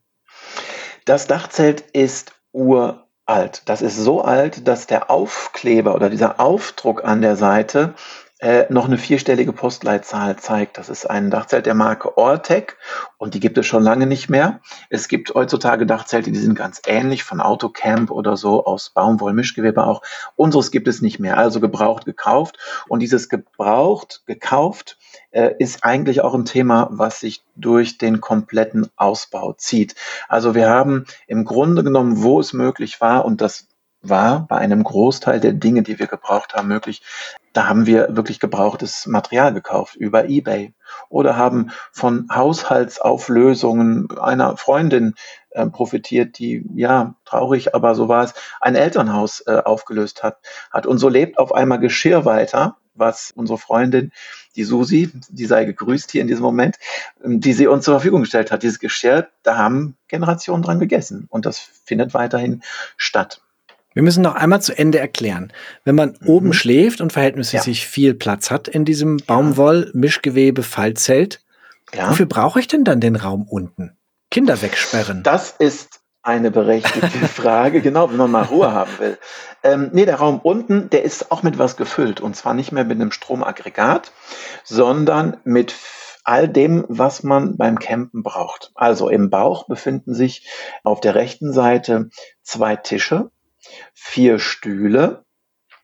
Das 1.04 1.26
Dachzelt 1.26 1.82
ist 1.92 2.32
uralt. 2.52 3.62
Das 3.66 3.80
ist 3.80 3.96
so 3.96 4.22
alt, 4.22 4.66
dass 4.66 4.86
der 4.86 5.10
Aufkleber 5.10 5.94
oder 5.94 6.10
dieser 6.10 6.40
Aufdruck 6.40 7.04
an 7.04 7.22
der 7.22 7.36
Seite 7.36 7.94
äh, 8.38 8.66
noch 8.68 8.84
eine 8.84 8.98
vierstellige 8.98 9.52
Postleitzahl 9.52 10.36
zeigt. 10.36 10.76
Das 10.76 10.90
ist 10.90 11.08
ein 11.08 11.30
Dachzelt 11.30 11.64
der 11.64 11.74
Marke 11.74 12.18
Ortec 12.18 12.76
und 13.16 13.32
die 13.32 13.40
gibt 13.40 13.56
es 13.56 13.66
schon 13.66 13.82
lange 13.82 14.06
nicht 14.06 14.28
mehr. 14.28 14.60
Es 14.90 15.08
gibt 15.08 15.34
heutzutage 15.34 15.86
Dachzelte, 15.86 16.30
die 16.30 16.38
sind 16.38 16.54
ganz 16.54 16.82
ähnlich 16.86 17.24
von 17.24 17.40
Autocamp 17.40 18.10
oder 18.10 18.36
so 18.36 18.66
aus 18.66 18.90
Baumwollmischgewebe 18.90 19.84
auch. 19.84 20.02
Unseres 20.36 20.70
gibt 20.70 20.86
es 20.86 21.00
nicht 21.00 21.18
mehr, 21.18 21.38
also 21.38 21.60
gebraucht 21.60 22.04
gekauft 22.04 22.58
und 22.88 23.00
dieses 23.00 23.30
gebraucht 23.30 24.22
gekauft 24.26 24.98
äh, 25.30 25.54
ist 25.58 25.82
eigentlich 25.82 26.20
auch 26.20 26.34
ein 26.34 26.44
Thema, 26.44 26.88
was 26.90 27.20
sich 27.20 27.42
durch 27.54 27.96
den 27.96 28.20
kompletten 28.20 28.88
Ausbau 28.96 29.54
zieht. 29.54 29.94
Also 30.28 30.54
wir 30.54 30.68
haben 30.68 31.06
im 31.26 31.46
Grunde 31.46 31.82
genommen, 31.82 32.22
wo 32.22 32.38
es 32.38 32.52
möglich 32.52 33.00
war 33.00 33.24
und 33.24 33.40
das 33.40 33.66
war 34.02 34.46
bei 34.46 34.56
einem 34.56 34.84
Großteil 34.84 35.40
der 35.40 35.52
Dinge, 35.52 35.82
die 35.82 35.98
wir 35.98 36.06
gebraucht 36.06 36.54
haben, 36.54 36.68
möglich. 36.68 37.02
Da 37.56 37.66
haben 37.66 37.86
wir 37.86 38.14
wirklich 38.14 38.38
gebrauchtes 38.38 39.06
Material 39.06 39.54
gekauft 39.54 39.96
über 39.96 40.28
eBay 40.28 40.74
oder 41.08 41.38
haben 41.38 41.70
von 41.90 42.28
Haushaltsauflösungen 42.30 44.10
einer 44.18 44.58
Freundin 44.58 45.14
äh, 45.52 45.64
profitiert, 45.64 46.38
die 46.38 46.66
ja 46.74 47.14
traurig, 47.24 47.74
aber 47.74 47.94
so 47.94 48.10
war 48.10 48.24
es, 48.24 48.34
ein 48.60 48.74
Elternhaus 48.74 49.42
äh, 49.46 49.62
aufgelöst 49.64 50.22
hat, 50.22 50.38
hat. 50.70 50.86
Und 50.86 50.98
so 50.98 51.08
lebt 51.08 51.38
auf 51.38 51.54
einmal 51.54 51.78
Geschirr 51.78 52.26
weiter, 52.26 52.76
was 52.92 53.32
unsere 53.34 53.56
Freundin, 53.56 54.12
die 54.54 54.64
Susi, 54.64 55.10
die 55.30 55.46
sei 55.46 55.64
gegrüßt 55.64 56.10
hier 56.10 56.20
in 56.20 56.28
diesem 56.28 56.44
Moment, 56.44 56.76
ähm, 57.24 57.40
die 57.40 57.54
sie 57.54 57.68
uns 57.68 57.86
zur 57.86 57.94
Verfügung 57.94 58.20
gestellt 58.20 58.52
hat. 58.52 58.64
Dieses 58.64 58.80
Geschirr, 58.80 59.28
da 59.42 59.56
haben 59.56 59.96
Generationen 60.08 60.62
dran 60.62 60.78
gegessen 60.78 61.26
und 61.30 61.46
das 61.46 61.58
findet 61.58 62.12
weiterhin 62.12 62.62
statt. 62.98 63.40
Wir 63.96 64.02
müssen 64.02 64.22
noch 64.22 64.34
einmal 64.34 64.60
zu 64.60 64.76
Ende 64.76 64.98
erklären. 64.98 65.54
Wenn 65.84 65.94
man 65.94 66.18
mhm. 66.20 66.28
oben 66.28 66.52
schläft 66.52 67.00
und 67.00 67.14
verhältnismäßig 67.14 67.80
ja. 67.80 67.88
viel 67.88 68.12
Platz 68.12 68.50
hat 68.50 68.68
in 68.68 68.84
diesem 68.84 69.16
Baumwoll-Mischgewebe-Fallzelt, 69.16 71.42
ja. 71.94 72.10
wofür 72.10 72.26
brauche 72.26 72.60
ich 72.60 72.68
denn 72.68 72.84
dann 72.84 73.00
den 73.00 73.16
Raum 73.16 73.48
unten? 73.48 73.96
Kinder 74.30 74.60
wegsperren. 74.60 75.22
Das 75.22 75.54
ist 75.58 76.02
eine 76.22 76.50
berechtigte 76.50 77.08
Frage, 77.26 77.80
genau, 77.80 78.10
wenn 78.10 78.18
man 78.18 78.30
mal 78.30 78.42
Ruhe 78.42 78.70
haben 78.70 78.90
will. 78.98 79.16
Ähm, 79.62 79.88
nee, 79.94 80.04
der 80.04 80.16
Raum 80.16 80.40
unten, 80.42 80.90
der 80.90 81.02
ist 81.02 81.32
auch 81.32 81.42
mit 81.42 81.56
was 81.56 81.78
gefüllt. 81.78 82.20
Und 82.20 82.36
zwar 82.36 82.52
nicht 82.52 82.72
mehr 82.72 82.84
mit 82.84 83.00
einem 83.00 83.12
Stromaggregat, 83.12 84.12
sondern 84.62 85.38
mit 85.44 85.74
all 86.22 86.50
dem, 86.50 86.84
was 86.88 87.22
man 87.22 87.56
beim 87.56 87.78
Campen 87.78 88.22
braucht. 88.22 88.72
Also 88.74 89.08
im 89.08 89.30
Bauch 89.30 89.68
befinden 89.68 90.12
sich 90.12 90.46
auf 90.84 91.00
der 91.00 91.14
rechten 91.14 91.54
Seite 91.54 92.10
zwei 92.42 92.76
Tische, 92.76 93.30
vier 93.94 94.38
Stühle, 94.38 95.24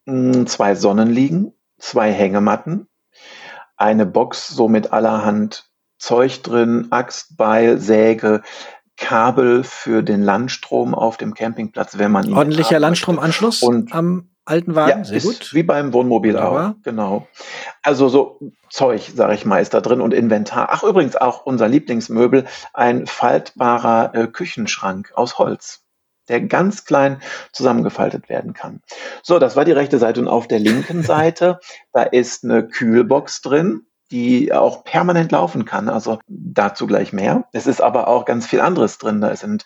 hm, 0.06 0.46
zwei 0.46 0.74
Sonnenliegen, 0.74 1.52
zwei 1.78 2.12
Hängematten, 2.12 2.88
eine 3.76 4.06
Box 4.06 4.48
so 4.48 4.68
mit 4.68 4.92
allerhand 4.92 5.70
Zeug 5.98 6.42
drin, 6.42 6.88
Axt, 6.90 7.36
Beil, 7.36 7.78
Säge, 7.78 8.42
Kabel 8.96 9.64
für 9.64 10.02
den 10.02 10.22
Landstrom 10.22 10.94
auf 10.94 11.16
dem 11.16 11.34
Campingplatz, 11.34 11.98
wenn 11.98 12.12
man 12.12 12.26
ihn 12.26 12.36
Ordentlicher 12.36 12.78
Landstromanschluss 12.78 13.62
und 13.62 13.92
am 13.94 14.30
alten 14.44 14.74
Wagen, 14.74 14.98
ja, 14.98 15.04
sehr 15.04 15.16
ist 15.16 15.24
gut. 15.24 15.54
wie 15.54 15.62
beim 15.62 15.92
Wohnmobil 15.92 16.34
Wunderbar. 16.34 16.76
auch, 16.78 16.82
genau. 16.82 17.28
Also 17.82 18.08
so 18.08 18.40
Zeug, 18.70 19.12
sage 19.14 19.34
ich 19.34 19.44
mal, 19.44 19.60
ist 19.60 19.74
da 19.74 19.80
drin 19.80 20.00
und 20.00 20.12
Inventar. 20.12 20.68
Ach, 20.70 20.82
übrigens 20.82 21.16
auch 21.16 21.46
unser 21.46 21.68
Lieblingsmöbel, 21.68 22.46
ein 22.72 23.06
faltbarer 23.06 24.14
äh, 24.14 24.26
Küchenschrank 24.26 25.12
aus 25.14 25.38
Holz, 25.38 25.81
der 26.28 26.40
ganz 26.40 26.84
klein 26.84 27.20
zusammengefaltet 27.52 28.28
werden 28.28 28.52
kann. 28.54 28.80
So, 29.22 29.38
das 29.38 29.56
war 29.56 29.64
die 29.64 29.72
rechte 29.72 29.98
Seite 29.98 30.20
und 30.20 30.28
auf 30.28 30.48
der 30.48 30.58
linken 30.58 31.02
Seite, 31.02 31.58
da 31.92 32.02
ist 32.02 32.44
eine 32.44 32.66
Kühlbox 32.66 33.42
drin, 33.42 33.82
die 34.10 34.52
auch 34.52 34.84
permanent 34.84 35.32
laufen 35.32 35.64
kann. 35.64 35.88
Also 35.88 36.18
dazu 36.28 36.86
gleich 36.86 37.12
mehr. 37.12 37.44
Es 37.52 37.66
ist 37.66 37.80
aber 37.80 38.08
auch 38.08 38.24
ganz 38.24 38.46
viel 38.46 38.60
anderes 38.60 38.98
drin. 38.98 39.20
Da 39.22 39.34
sind 39.34 39.64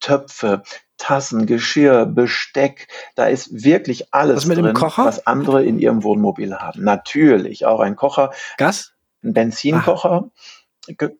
Töpfe, 0.00 0.62
Tassen, 0.98 1.46
Geschirr, 1.46 2.04
Besteck. 2.06 2.88
Da 3.14 3.26
ist 3.26 3.64
wirklich 3.64 4.12
alles 4.12 4.36
Was 4.38 4.46
mit 4.46 4.58
dem 4.58 4.64
drin, 4.66 4.74
Kocher? 4.74 5.06
was 5.06 5.26
andere 5.26 5.64
in 5.64 5.78
ihrem 5.78 6.02
Wohnmobil 6.04 6.54
haben. 6.54 6.84
Natürlich 6.84 7.64
auch 7.64 7.80
ein 7.80 7.96
Kocher, 7.96 8.32
Gas? 8.58 8.92
ein 9.24 9.32
Benzinkocher. 9.32 10.20
Ge- 10.20 10.30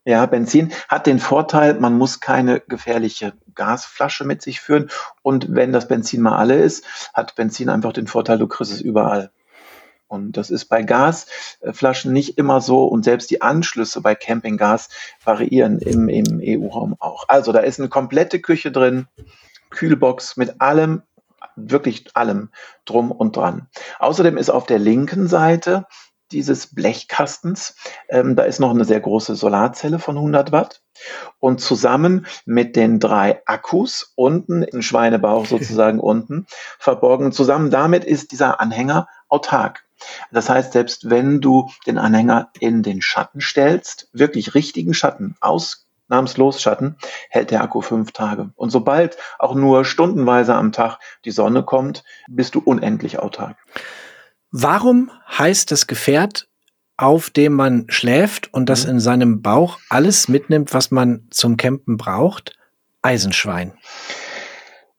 Ja, 0.04 0.26
Benzin 0.26 0.73
hat 0.88 1.06
den 1.06 1.18
Vorteil, 1.18 1.75
man 1.80 1.99
muss 1.99 2.20
keine 2.20 2.61
gefährliche 2.61 3.32
Gasflasche 3.54 4.25
mit 4.25 4.42
sich 4.42 4.61
führen. 4.61 4.90
Und 5.23 5.54
wenn 5.54 5.73
das 5.73 5.88
Benzin 5.88 6.23
mal 6.23 6.37
alle 6.37 6.56
ist, 6.56 6.85
hat 7.14 7.35
Benzin 7.35 7.68
einfach 7.68 7.92
den 7.92 8.06
Vorteil, 8.06 8.38
du 8.38 8.46
kriegst 8.46 8.73
es 8.73 8.80
überall. 8.80 9.30
Und 10.08 10.37
das 10.37 10.50
ist 10.50 10.66
bei 10.66 10.82
Gasflaschen 10.82 12.12
nicht 12.12 12.38
immer 12.38 12.61
so. 12.61 12.85
Und 12.85 13.04
selbst 13.04 13.30
die 13.30 13.42
Anschlüsse 13.42 14.00
bei 14.00 14.14
Campinggas 14.14 14.88
variieren 15.25 15.78
im, 15.80 16.08
im 16.08 16.40
EU-Raum 16.42 16.96
auch. 16.99 17.28
Also 17.28 17.52
da 17.52 17.61
ist 17.61 17.80
eine 17.80 17.88
komplette 17.88 18.40
Küche 18.40 18.70
drin, 18.70 19.08
Kühlbox 19.70 20.37
mit 20.37 20.61
allem, 20.61 21.02
wirklich 21.56 22.14
allem 22.14 22.50
drum 22.85 23.11
und 23.11 23.37
dran. 23.37 23.68
Außerdem 23.99 24.37
ist 24.37 24.50
auf 24.50 24.66
der 24.66 24.78
linken 24.78 25.26
Seite 25.26 25.87
dieses 26.33 26.75
Blechkastens, 26.75 27.76
ähm, 28.09 28.37
da 28.37 28.45
ist 28.45 28.61
noch 28.61 28.71
eine 28.71 28.85
sehr 28.85 29.00
große 29.00 29.37
Solarzelle 29.37 29.99
von 29.99 30.16
100 30.16 30.52
Watt. 30.52 30.83
Und 31.38 31.61
zusammen 31.61 32.26
mit 32.47 32.75
den 32.75 33.00
drei 33.00 33.42
Akkus 33.47 34.12
unten, 34.16 34.62
im 34.62 34.83
Schweinebauch 34.83 35.47
sozusagen 35.47 36.00
unten, 36.00 36.47
verborgen, 36.78 37.33
zusammen 37.33 37.71
damit 37.71 38.04
ist 38.04 38.33
dieser 38.33 38.61
Anhänger 38.61 39.09
autark. 39.28 39.85
Das 40.30 40.49
heißt, 40.49 40.73
selbst 40.73 41.09
wenn 41.09 41.40
du 41.40 41.71
den 41.87 41.99
Anhänger 41.99 42.50
in 42.61 42.83
den 42.83 43.00
Schatten 43.02 43.40
stellst, 43.40 44.09
wirklich 44.12 44.54
richtigen 44.54 44.95
Schatten, 44.95 45.37
ausnahmslos 45.40 46.61
Schatten, 46.61 46.97
hält 47.30 47.50
der 47.50 47.62
Akku 47.62 47.80
fünf 47.80 48.12
Tage. 48.12 48.50
Und 48.56 48.71
sobald 48.71 49.16
auch 49.38 49.54
nur 49.54 49.85
stundenweise 49.85 50.54
am 50.54 50.73
Tag 50.73 50.99
die 51.25 51.30
Sonne 51.30 51.62
kommt, 51.62 52.04
bist 52.28 52.54
du 52.54 52.61
unendlich 52.61 53.18
autark. 53.18 53.56
Warum 54.58 55.10
heißt 55.36 55.70
das 55.70 55.86
Gefährt, 55.86 56.48
auf 56.96 57.28
dem 57.28 57.52
man 57.52 57.84
schläft 57.90 58.54
und 58.54 58.70
das 58.70 58.84
Mhm. 58.84 58.90
in 58.92 59.00
seinem 59.00 59.42
Bauch 59.42 59.78
alles 59.90 60.28
mitnimmt, 60.28 60.72
was 60.72 60.90
man 60.90 61.26
zum 61.30 61.58
Campen 61.58 61.98
braucht, 61.98 62.56
Eisenschwein? 63.02 63.75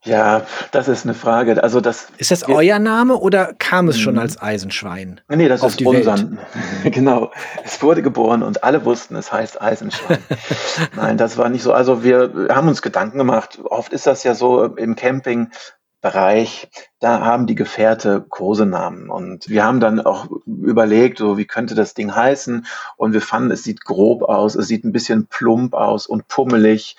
Ja, 0.04 0.46
das 0.72 0.88
ist 0.88 1.06
eine 1.06 1.16
Frage. 1.16 1.62
Also 1.64 1.82
das, 1.82 2.08
Ist 2.20 2.30
das 2.30 2.48
euer 2.48 2.78
Name 2.78 3.16
oder 3.18 3.56
kam 3.58 3.88
es 3.88 4.00
schon 4.00 4.14
Mhm. 4.14 4.20
als 4.20 4.40
Eisenschwein? 4.40 5.22
nee, 5.28 5.48
das 5.50 5.64
auf 5.64 5.72
ist 5.72 5.80
die 5.80 5.86
Welt. 5.86 6.08
unser. 6.08 6.38
genau. 6.92 7.32
Es 7.66 7.82
wurde 7.82 8.04
geboren 8.04 8.44
und 8.44 8.64
alle 8.64 8.86
wussten, 8.86 9.16
es 9.16 9.32
heißt 9.34 9.60
Eisenschwein. 9.60 10.20
Nein, 10.96 11.18
das 11.18 11.38
war 11.38 11.50
nicht 11.50 11.64
so. 11.64 11.74
Also 11.74 12.04
wir 12.04 12.48
haben 12.52 12.68
uns 12.68 12.84
Gedanken 12.84 13.18
gemacht. 13.18 13.58
Oft 13.64 13.92
ist 13.92 14.06
das 14.06 14.24
ja 14.24 14.36
so 14.36 14.66
im 14.66 14.96
Campingbereich, 16.08 16.70
da 17.00 17.22
haben 17.22 17.48
die 17.48 17.56
Gefährte 17.56 18.22
Kosenamen. 18.28 19.10
Und 19.10 19.50
wir 19.50 19.64
haben 19.64 19.80
dann 19.80 20.00
auch 20.00 20.28
überlegt, 20.46 21.20
so 21.20 21.38
wie 21.38 21.46
könnte 21.46 21.76
das 21.76 21.94
Ding 21.94 22.16
heißen? 22.16 22.66
Und 22.96 23.14
wir 23.14 23.22
fanden, 23.22 23.52
es 23.52 23.64
sieht 23.64 23.84
grob 23.84 24.24
aus, 24.24 24.56
es 24.56 24.68
sieht 24.68 24.84
ein 24.84 24.92
bisschen 24.92 25.28
plump 25.28 25.74
aus 25.74 26.08
und 26.08 26.28
pummelig. 26.28 26.98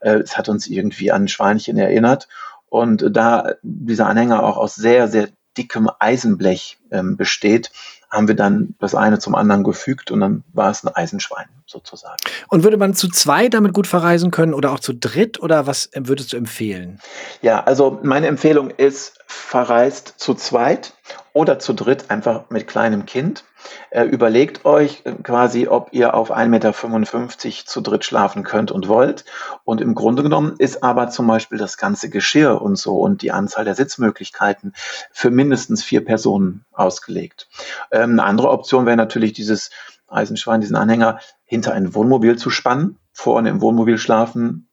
Äh, 0.00 0.20
Es 0.20 0.36
hat 0.36 0.48
uns 0.48 0.66
irgendwie 0.66 1.10
an 1.10 1.28
Schweinchen 1.28 1.76
erinnert. 1.78 2.28
Und 2.68 3.04
da 3.10 3.52
dieser 3.62 4.06
Anhänger 4.06 4.44
auch 4.44 4.56
aus 4.56 4.76
sehr, 4.76 5.08
sehr 5.08 5.28
dickem 5.58 5.90
Eisenblech 5.98 6.78
ähm, 6.92 7.16
besteht, 7.16 7.72
haben 8.10 8.28
wir 8.28 8.34
dann 8.34 8.74
das 8.80 8.94
eine 8.94 9.18
zum 9.18 9.34
anderen 9.34 9.64
gefügt 9.64 10.10
und 10.10 10.20
dann 10.20 10.44
war 10.52 10.70
es 10.70 10.84
ein 10.84 10.94
Eisenschwein 10.94 11.46
sozusagen. 11.66 12.16
Und 12.48 12.64
würde 12.64 12.76
man 12.76 12.94
zu 12.94 13.08
zwei 13.08 13.48
damit 13.48 13.72
gut 13.72 13.86
verreisen 13.86 14.30
können 14.30 14.54
oder 14.54 14.72
auch 14.72 14.80
zu 14.80 14.92
dritt 14.92 15.40
oder 15.40 15.66
was 15.66 15.90
würdest 15.94 16.32
du 16.32 16.36
empfehlen? 16.36 17.00
Ja, 17.42 17.62
also 17.64 18.00
meine 18.02 18.26
Empfehlung 18.26 18.70
ist, 18.70 19.18
verreist 19.26 20.14
zu 20.16 20.34
zweit 20.34 20.94
oder 21.32 21.58
zu 21.58 21.72
dritt 21.72 22.10
einfach 22.10 22.50
mit 22.50 22.66
kleinem 22.66 23.06
Kind. 23.06 23.44
Äh, 23.90 24.04
überlegt 24.04 24.64
euch 24.64 25.02
äh, 25.04 25.12
quasi, 25.22 25.68
ob 25.68 25.88
ihr 25.92 26.14
auf 26.14 26.32
1,55 26.32 26.48
Meter 26.48 27.66
zu 27.66 27.80
dritt 27.80 28.04
schlafen 28.04 28.44
könnt 28.44 28.70
und 28.70 28.88
wollt. 28.88 29.24
Und 29.64 29.80
im 29.80 29.94
Grunde 29.94 30.22
genommen 30.22 30.54
ist 30.58 30.82
aber 30.82 31.08
zum 31.08 31.26
Beispiel 31.26 31.58
das 31.58 31.76
ganze 31.76 32.08
Geschirr 32.08 32.62
und 32.62 32.76
so 32.76 32.98
und 32.98 33.22
die 33.22 33.32
Anzahl 33.32 33.64
der 33.64 33.74
Sitzmöglichkeiten 33.74 34.72
für 35.10 35.30
mindestens 35.30 35.82
vier 35.82 36.04
Personen 36.04 36.64
ausgelegt. 36.72 37.48
Ähm, 37.90 38.12
eine 38.12 38.24
andere 38.24 38.50
Option 38.50 38.86
wäre 38.86 38.96
natürlich 38.96 39.32
dieses 39.32 39.70
Eisenschwein, 40.08 40.60
diesen 40.60 40.76
Anhänger 40.76 41.20
hinter 41.44 41.72
ein 41.72 41.94
Wohnmobil 41.94 42.36
zu 42.36 42.50
spannen, 42.50 42.98
vorne 43.12 43.50
im 43.50 43.60
Wohnmobil 43.60 43.98
schlafen, 43.98 44.69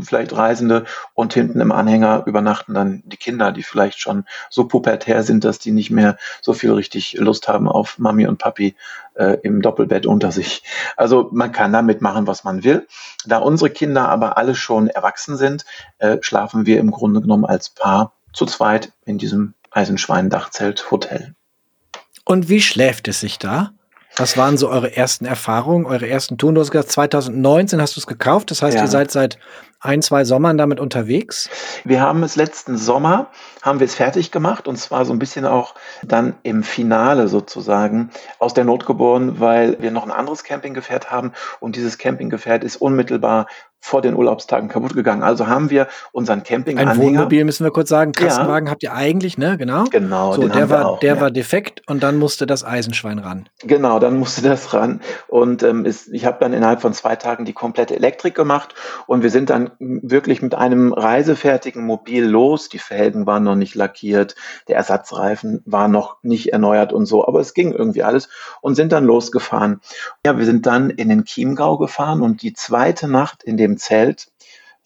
vielleicht 0.00 0.34
Reisende 0.34 0.84
und 1.14 1.34
hinten 1.34 1.60
im 1.60 1.72
Anhänger 1.72 2.24
übernachten 2.26 2.74
dann 2.74 3.02
die 3.04 3.16
Kinder, 3.16 3.52
die 3.52 3.62
vielleicht 3.62 4.00
schon 4.00 4.24
so 4.48 4.66
pubertär 4.66 5.22
sind, 5.22 5.44
dass 5.44 5.58
die 5.58 5.72
nicht 5.72 5.90
mehr 5.90 6.16
so 6.40 6.54
viel 6.54 6.72
richtig 6.72 7.14
Lust 7.14 7.48
haben 7.48 7.68
auf 7.68 7.98
Mami 7.98 8.26
und 8.26 8.38
Papi 8.38 8.74
äh, 9.14 9.38
im 9.42 9.60
Doppelbett 9.60 10.06
unter 10.06 10.32
sich. 10.32 10.62
Also 10.96 11.28
man 11.32 11.52
kann 11.52 11.72
damit 11.72 12.00
machen, 12.00 12.26
was 12.26 12.44
man 12.44 12.64
will. 12.64 12.86
Da 13.26 13.38
unsere 13.38 13.70
Kinder 13.70 14.08
aber 14.08 14.38
alle 14.38 14.54
schon 14.54 14.88
erwachsen 14.88 15.36
sind, 15.36 15.64
äh, 15.98 16.18
schlafen 16.20 16.66
wir 16.66 16.78
im 16.78 16.90
Grunde 16.90 17.20
genommen 17.20 17.44
als 17.44 17.68
Paar 17.70 18.12
zu 18.32 18.46
zweit 18.46 18.92
in 19.04 19.18
diesem 19.18 19.54
Eisenschwein-Dachzelt-Hotel. 19.70 21.34
Und 22.24 22.48
wie 22.48 22.60
schläft 22.60 23.08
es 23.08 23.20
sich 23.20 23.38
da? 23.38 23.72
Was 24.18 24.36
waren 24.36 24.56
so 24.56 24.68
eure 24.68 24.96
ersten 24.96 25.24
Erfahrungen, 25.24 25.86
eure 25.86 26.08
ersten 26.08 26.38
Touren? 26.38 26.56
Du 26.56 26.60
hast 26.60 26.72
gesagt, 26.72 26.90
2019 26.90 27.80
hast 27.80 27.94
du 27.96 28.00
es 28.00 28.06
gekauft. 28.06 28.50
Das 28.50 28.62
heißt, 28.62 28.76
Ja. 28.76 28.82
ihr 28.82 28.88
seid 28.88 29.12
seit 29.12 29.38
ein, 29.80 30.02
zwei 30.02 30.24
Sommern 30.24 30.58
damit 30.58 30.80
unterwegs. 30.80 31.48
Wir 31.84 32.00
haben 32.00 32.24
es 32.24 32.34
letzten 32.34 32.76
Sommer, 32.76 33.28
haben 33.62 33.78
wir 33.78 33.84
es 33.84 33.94
fertig 33.94 34.32
gemacht 34.32 34.66
und 34.66 34.76
zwar 34.76 35.04
so 35.04 35.12
ein 35.12 35.20
bisschen 35.20 35.44
auch 35.44 35.74
dann 36.02 36.34
im 36.42 36.64
Finale 36.64 37.28
sozusagen 37.28 38.10
aus 38.40 38.54
der 38.54 38.64
Not 38.64 38.86
geboren, 38.86 39.38
weil 39.38 39.80
wir 39.80 39.92
noch 39.92 40.04
ein 40.04 40.10
anderes 40.10 40.42
Campinggefährt 40.42 41.12
haben 41.12 41.32
und 41.60 41.76
dieses 41.76 41.96
Campinggefährt 41.96 42.64
ist 42.64 42.76
unmittelbar 42.76 43.46
vor 43.80 44.02
den 44.02 44.16
Urlaubstagen 44.16 44.68
kaputt 44.68 44.94
gegangen. 44.94 45.22
Also 45.22 45.46
haben 45.46 45.70
wir 45.70 45.86
unseren 46.12 46.40
Ein 46.40 46.44
Campinganhänger. 46.44 47.00
Wohnmobil 47.00 47.44
müssen 47.44 47.64
wir 47.64 47.70
kurz 47.70 47.88
sagen. 47.88 48.12
Ja. 48.16 48.26
Kastenwagen 48.26 48.70
habt 48.70 48.82
ihr 48.82 48.92
eigentlich, 48.92 49.38
ne? 49.38 49.56
Genau. 49.56 49.84
Genau, 49.90 50.32
So, 50.32 50.48
der 50.48 50.68
war, 50.68 50.86
auch, 50.86 51.00
der 51.00 51.14
ja. 51.14 51.20
war 51.20 51.30
defekt 51.30 51.82
und 51.86 52.02
dann 52.02 52.16
musste 52.16 52.46
das 52.46 52.64
Eisenschwein 52.64 53.18
ran. 53.18 53.48
Genau, 53.62 53.98
dann 53.98 54.18
musste 54.18 54.42
das 54.42 54.74
ran. 54.74 55.00
Und 55.28 55.62
ähm, 55.62 55.84
ist, 55.84 56.08
ich 56.08 56.24
habe 56.26 56.38
dann 56.40 56.52
innerhalb 56.52 56.80
von 56.80 56.92
zwei 56.92 57.16
Tagen 57.16 57.44
die 57.44 57.52
komplette 57.52 57.94
Elektrik 57.94 58.34
gemacht 58.34 58.74
und 59.06 59.22
wir 59.22 59.30
sind 59.30 59.50
dann 59.50 59.70
wirklich 59.78 60.42
mit 60.42 60.54
einem 60.54 60.92
reisefertigen 60.92 61.84
Mobil 61.84 62.24
los. 62.24 62.68
Die 62.68 62.78
Felgen 62.78 63.26
waren 63.26 63.44
noch 63.44 63.54
nicht 63.54 63.74
lackiert, 63.74 64.34
der 64.66 64.76
Ersatzreifen 64.76 65.62
war 65.64 65.88
noch 65.88 66.16
nicht 66.22 66.52
erneuert 66.52 66.92
und 66.92 67.06
so, 67.06 67.26
aber 67.26 67.40
es 67.40 67.54
ging 67.54 67.72
irgendwie 67.72 68.02
alles 68.02 68.28
und 68.60 68.74
sind 68.74 68.92
dann 68.92 69.04
losgefahren. 69.04 69.80
Ja, 70.24 70.36
wir 70.38 70.44
sind 70.44 70.66
dann 70.66 70.90
in 70.90 71.08
den 71.08 71.24
Chiemgau 71.24 71.78
gefahren 71.78 72.22
und 72.22 72.42
die 72.42 72.52
zweite 72.52 73.08
Nacht 73.08 73.42
in 73.42 73.56
dem 73.56 73.67
Zelt 73.76 74.28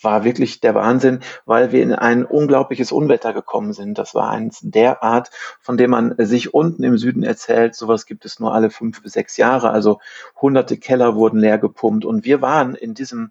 war 0.03 0.25
wirklich 0.25 0.61
der 0.61 0.75
Wahnsinn, 0.75 1.21
weil 1.47 1.73
wir 1.73 1.83
in 1.83 1.93
ein 1.93 2.25
unglaubliches 2.25 2.93
Unwetter 2.93 3.33
gekommen 3.33 3.73
sind. 3.73 3.99
Das 3.99 4.15
war 4.15 4.31
eins 4.31 4.61
der 4.63 5.03
Art, 5.03 5.31
von 5.61 5.77
dem 5.77 5.91
man 5.91 6.15
sich 6.19 6.55
unten 6.55 6.83
im 6.83 6.99
Süden 6.99 7.23
erzählt. 7.23 7.75
Sowas 7.75 8.07
gibt 8.07 8.25
es 8.25 8.41
nur 8.41 8.55
alle 8.55 8.71
fünf 8.71 9.03
bis 9.03 9.13
sechs 9.13 9.37
Jahre. 9.37 9.71
Also 9.71 10.01
hunderte 10.41 10.77
Keller 10.77 11.15
wurden 11.15 11.39
leer 11.39 11.59
gepumpt. 11.59 12.05
Und 12.05 12.25
wir 12.25 12.43
waren 12.43 12.75
in 12.75 12.95
diesem 12.95 13.31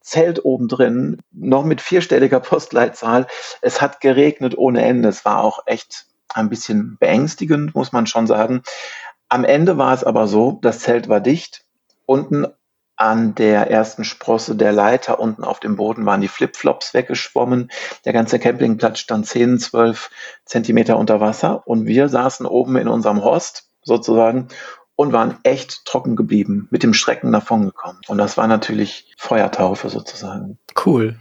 Zelt 0.00 0.44
oben 0.44 0.68
drin, 0.68 1.18
noch 1.30 1.64
mit 1.64 1.80
vierstelliger 1.80 2.40
Postleitzahl. 2.40 3.26
Es 3.60 3.80
hat 3.80 4.00
geregnet 4.00 4.56
ohne 4.56 4.82
Ende. 4.82 5.08
Es 5.08 5.24
war 5.24 5.42
auch 5.42 5.60
echt 5.66 6.06
ein 6.28 6.48
bisschen 6.48 6.96
beängstigend, 6.98 7.74
muss 7.74 7.92
man 7.92 8.06
schon 8.06 8.26
sagen. 8.26 8.62
Am 9.28 9.44
Ende 9.44 9.78
war 9.78 9.94
es 9.94 10.04
aber 10.04 10.26
so, 10.26 10.58
das 10.62 10.80
Zelt 10.80 11.08
war 11.08 11.20
dicht. 11.20 11.64
Unten 12.06 12.46
an 13.00 13.34
der 13.34 13.70
ersten 13.70 14.04
Sprosse 14.04 14.54
der 14.54 14.72
Leiter 14.72 15.20
unten 15.20 15.42
auf 15.42 15.58
dem 15.58 15.76
Boden 15.76 16.04
waren 16.04 16.20
die 16.20 16.28
Flipflops 16.28 16.92
weggeschwommen. 16.92 17.70
Der 18.04 18.12
ganze 18.12 18.38
Campingplatz 18.38 18.98
stand 18.98 19.26
10, 19.26 19.58
12 19.58 20.10
Zentimeter 20.44 20.98
unter 20.98 21.18
Wasser 21.18 21.66
und 21.66 21.86
wir 21.86 22.10
saßen 22.10 22.44
oben 22.44 22.76
in 22.76 22.88
unserem 22.88 23.24
Horst 23.24 23.70
sozusagen 23.82 24.48
und 24.96 25.14
waren 25.14 25.38
echt 25.44 25.86
trocken 25.86 26.14
geblieben, 26.14 26.68
mit 26.70 26.82
dem 26.82 26.92
Strecken 26.92 27.32
davongekommen. 27.32 28.02
Und 28.06 28.18
das 28.18 28.36
war 28.36 28.46
natürlich 28.46 29.14
Feuertaufe 29.16 29.88
sozusagen. 29.88 30.58
Cool. 30.84 31.16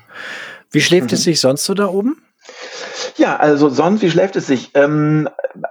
Wie 0.72 0.82
schläft 0.82 1.12
mhm. 1.12 1.14
es 1.14 1.24
sich 1.24 1.40
sonst 1.40 1.64
so 1.64 1.74
da 1.74 1.88
oben? 1.88 2.22
Ja, 3.16 3.38
also 3.38 3.70
sonst, 3.70 4.02
wie 4.02 4.12
schläft 4.12 4.36
es 4.36 4.48
sich? 4.48 4.72
Ähm, 4.74 5.30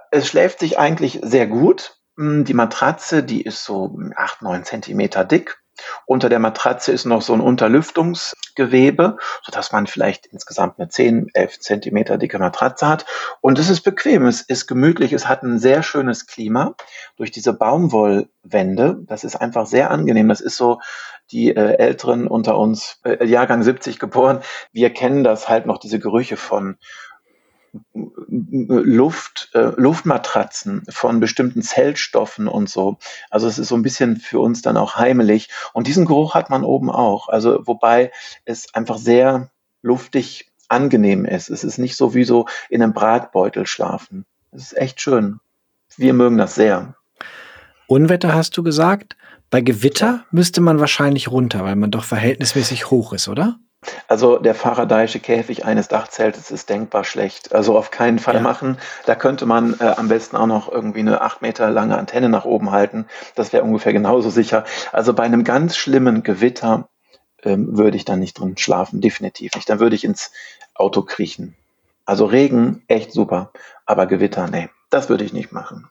es 0.09 0.27
schläft 0.27 0.59
sich 0.59 0.79
eigentlich 0.79 1.19
sehr 1.21 1.45
gut. 1.45 1.99
Hm, 2.17 2.45
die 2.45 2.55
Matratze, 2.55 3.21
die 3.21 3.43
ist 3.43 3.63
so 3.63 3.95
acht, 4.15 4.41
neun 4.41 4.63
Zentimeter 4.63 5.23
dick. 5.23 5.58
Unter 6.05 6.29
der 6.29 6.39
Matratze 6.39 6.91
ist 6.91 7.05
noch 7.05 7.21
so 7.21 7.33
ein 7.33 7.41
Unterlüftungsgewebe, 7.41 9.17
sodass 9.43 9.71
man 9.71 9.87
vielleicht 9.87 10.25
insgesamt 10.27 10.79
eine 10.79 10.89
10, 10.89 11.29
11 11.33 11.59
Zentimeter 11.59 12.17
dicke 12.17 12.39
Matratze 12.39 12.87
hat. 12.87 13.05
Und 13.41 13.59
es 13.59 13.69
ist 13.69 13.81
bequem, 13.81 14.25
es 14.25 14.41
ist 14.41 14.67
gemütlich, 14.67 15.13
es 15.13 15.27
hat 15.27 15.43
ein 15.43 15.59
sehr 15.59 15.83
schönes 15.83 16.27
Klima 16.27 16.75
durch 17.15 17.31
diese 17.31 17.53
Baumwollwände. 17.53 18.99
Das 19.07 19.23
ist 19.23 19.35
einfach 19.35 19.65
sehr 19.65 19.91
angenehm. 19.91 20.29
Das 20.29 20.41
ist 20.41 20.57
so 20.57 20.79
die 21.31 21.55
äh, 21.55 21.77
Älteren 21.77 22.27
unter 22.27 22.57
uns, 22.57 22.99
äh, 23.03 23.25
Jahrgang 23.25 23.63
70 23.63 23.99
geboren. 23.99 24.41
Wir 24.71 24.89
kennen 24.91 25.23
das 25.23 25.47
halt 25.47 25.65
noch, 25.65 25.77
diese 25.77 25.99
Gerüche 25.99 26.37
von 26.37 26.77
Luft, 27.93 29.49
äh, 29.53 29.71
Luftmatratzen 29.75 30.83
von 30.89 31.19
bestimmten 31.19 31.61
Zellstoffen 31.61 32.47
und 32.47 32.69
so. 32.69 32.97
Also 33.29 33.47
es 33.47 33.59
ist 33.59 33.69
so 33.69 33.75
ein 33.75 33.81
bisschen 33.81 34.17
für 34.17 34.39
uns 34.39 34.61
dann 34.61 34.77
auch 34.77 34.95
heimelig. 34.95 35.49
Und 35.73 35.87
diesen 35.87 36.05
Geruch 36.05 36.35
hat 36.35 36.49
man 36.49 36.63
oben 36.63 36.89
auch. 36.89 37.29
Also 37.29 37.65
wobei 37.65 38.11
es 38.45 38.73
einfach 38.73 38.97
sehr 38.97 39.51
luftig 39.81 40.51
angenehm 40.67 41.25
ist. 41.25 41.49
Es 41.49 41.63
ist 41.63 41.77
nicht 41.77 41.95
so 41.95 42.13
wie 42.13 42.23
so 42.23 42.47
in 42.69 42.81
einem 42.81 42.93
Bratbeutel 42.93 43.65
schlafen. 43.65 44.25
Es 44.51 44.63
ist 44.63 44.77
echt 44.77 45.01
schön. 45.01 45.39
Wir 45.97 46.13
mögen 46.13 46.37
das 46.37 46.55
sehr. 46.55 46.95
Unwetter 47.87 48.33
hast 48.33 48.55
du 48.55 48.63
gesagt. 48.63 49.17
Bei 49.49 49.61
Gewitter 49.61 50.25
müsste 50.29 50.61
man 50.61 50.79
wahrscheinlich 50.79 51.31
runter, 51.31 51.63
weil 51.63 51.75
man 51.75 51.89
doch 51.89 52.03
verhältnismäßig 52.03 52.91
hoch 52.91 53.13
ist, 53.13 53.27
oder? 53.27 53.57
Also 54.07 54.37
der 54.37 54.55
Faradayische 54.55 55.19
Käfig 55.19 55.65
eines 55.65 55.87
Dachzeltes 55.87 56.51
ist 56.51 56.69
denkbar 56.69 57.03
schlecht. 57.03 57.53
Also 57.53 57.77
auf 57.77 57.91
keinen 57.91 58.19
Fall 58.19 58.35
ja. 58.35 58.41
machen. 58.41 58.77
Da 59.05 59.15
könnte 59.15 59.45
man 59.45 59.75
äh, 59.79 59.93
am 59.95 60.07
besten 60.07 60.35
auch 60.35 60.47
noch 60.47 60.71
irgendwie 60.71 60.99
eine 60.99 61.21
acht 61.21 61.41
Meter 61.41 61.69
lange 61.69 61.97
Antenne 61.97 62.29
nach 62.29 62.45
oben 62.45 62.71
halten. 62.71 63.05
Das 63.35 63.53
wäre 63.53 63.63
ungefähr 63.63 63.93
genauso 63.93 64.29
sicher. 64.29 64.65
Also 64.91 65.13
bei 65.13 65.23
einem 65.23 65.43
ganz 65.43 65.77
schlimmen 65.77 66.23
Gewitter 66.23 66.89
ähm, 67.43 67.77
würde 67.77 67.97
ich 67.97 68.05
dann 68.05 68.19
nicht 68.19 68.39
drin 68.39 68.57
schlafen, 68.57 69.01
definitiv 69.01 69.55
nicht. 69.55 69.69
Dann 69.69 69.79
würde 69.79 69.95
ich 69.95 70.03
ins 70.03 70.31
Auto 70.75 71.03
kriechen. 71.03 71.55
Also 72.05 72.25
Regen, 72.25 72.83
echt 72.87 73.11
super. 73.11 73.51
Aber 73.85 74.07
Gewitter, 74.07 74.47
nee, 74.47 74.69
das 74.89 75.09
würde 75.09 75.23
ich 75.23 75.33
nicht 75.33 75.51
machen. 75.51 75.89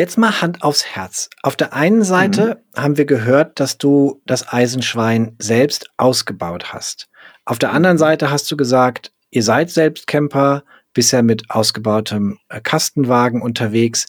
Jetzt 0.00 0.16
mal 0.16 0.40
Hand 0.40 0.62
aufs 0.62 0.86
Herz. 0.86 1.28
Auf 1.42 1.56
der 1.56 1.74
einen 1.74 2.04
Seite 2.04 2.62
mhm. 2.74 2.80
haben 2.80 2.96
wir 2.96 3.04
gehört, 3.04 3.60
dass 3.60 3.76
du 3.76 4.22
das 4.24 4.50
Eisenschwein 4.50 5.36
selbst 5.38 5.90
ausgebaut 5.98 6.72
hast. 6.72 7.10
Auf 7.44 7.58
der 7.58 7.74
anderen 7.74 7.98
Seite 7.98 8.30
hast 8.30 8.50
du 8.50 8.56
gesagt, 8.56 9.12
ihr 9.28 9.42
seid 9.42 9.68
selbst 9.68 10.06
Camper, 10.06 10.64
bisher 10.94 11.22
mit 11.22 11.50
ausgebautem 11.50 12.38
äh, 12.48 12.62
Kastenwagen 12.62 13.42
unterwegs. 13.42 14.06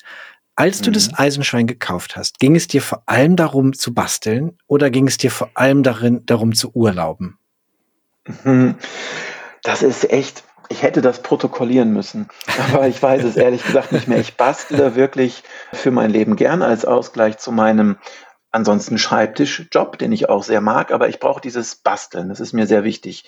Als 0.56 0.80
du 0.80 0.92
mhm. 0.92 0.94
das 0.94 1.14
Eisenschwein 1.14 1.68
gekauft 1.68 2.16
hast, 2.16 2.40
ging 2.40 2.56
es 2.56 2.70
dir 2.70 2.82
vor 2.82 3.04
allem 3.06 3.36
darum 3.36 3.74
zu 3.74 3.94
basteln 3.94 4.58
oder 4.68 4.92
ging 4.92 5.10
es 5.10 5.18
dir 5.18 5.30
vor 5.30 5.52
allem 5.56 5.84
darin, 5.84 6.26
darum 6.26 6.54
zu 6.54 6.74
urlauben? 6.74 7.38
Mhm. 8.46 8.76
Das 9.62 9.84
ist 9.84 10.10
echt 10.10 10.46
ich 10.72 10.82
hätte 10.82 11.02
das 11.02 11.22
protokollieren 11.22 11.92
müssen, 11.92 12.30
aber 12.74 12.88
ich 12.88 13.02
weiß 13.02 13.24
es 13.24 13.38
ehrlich 13.38 13.64
gesagt 13.64 13.92
nicht 13.92 14.08
mehr. 14.08 14.20
Ich 14.20 14.38
bastle 14.38 14.96
wirklich 14.96 15.44
für 15.74 15.92
mein 15.92 16.10
Leben 16.10 16.36
gern 16.36 16.62
als 16.62 16.86
Ausgleich 16.86 17.38
zu 17.38 17.52
meinem 17.52 17.98
ansonsten 18.52 18.98
Schreibtischjob, 18.98 19.98
den 19.98 20.12
ich 20.12 20.30
auch 20.30 20.44
sehr 20.44 20.60
mag, 20.60 20.92
aber 20.92 21.08
ich 21.08 21.20
brauche 21.20 21.40
dieses 21.40 21.76
Basteln, 21.76 22.30
das 22.30 22.42
ist 22.42 22.52
mir 22.52 22.68
sehr 22.68 22.84
wichtig. 22.84 23.24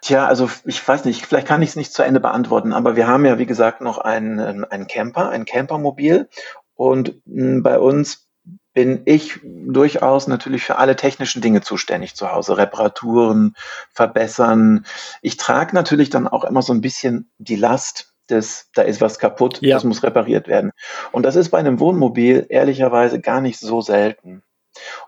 Tja, 0.00 0.26
also 0.26 0.48
ich 0.64 0.86
weiß 0.86 1.04
nicht, 1.06 1.26
vielleicht 1.26 1.48
kann 1.48 1.62
ich 1.62 1.70
es 1.70 1.76
nicht 1.76 1.92
zu 1.92 2.02
Ende 2.02 2.20
beantworten, 2.20 2.72
aber 2.72 2.94
wir 2.94 3.08
haben 3.08 3.24
ja, 3.24 3.38
wie 3.38 3.46
gesagt, 3.46 3.80
noch 3.80 3.98
einen, 3.98 4.64
einen 4.64 4.86
Camper, 4.86 5.30
ein 5.30 5.44
Campermobil 5.44 6.28
und 6.74 7.14
hm, 7.26 7.62
bei 7.62 7.78
uns 7.78 8.29
bin 8.72 9.02
ich 9.04 9.40
durchaus 9.42 10.26
natürlich 10.26 10.62
für 10.62 10.76
alle 10.76 10.96
technischen 10.96 11.42
Dinge 11.42 11.60
zuständig 11.60 12.14
zu 12.14 12.30
Hause. 12.30 12.56
Reparaturen, 12.56 13.54
verbessern. 13.90 14.86
Ich 15.22 15.36
trage 15.36 15.74
natürlich 15.74 16.10
dann 16.10 16.28
auch 16.28 16.44
immer 16.44 16.62
so 16.62 16.72
ein 16.72 16.80
bisschen 16.80 17.30
die 17.38 17.56
Last 17.56 18.12
des, 18.28 18.68
da 18.74 18.82
ist 18.82 19.00
was 19.00 19.18
kaputt, 19.18 19.58
ja. 19.60 19.74
das 19.74 19.84
muss 19.84 20.02
repariert 20.02 20.46
werden. 20.46 20.70
Und 21.10 21.24
das 21.24 21.36
ist 21.36 21.50
bei 21.50 21.58
einem 21.58 21.80
Wohnmobil 21.80 22.46
ehrlicherweise 22.48 23.20
gar 23.20 23.40
nicht 23.40 23.58
so 23.58 23.80
selten. 23.80 24.42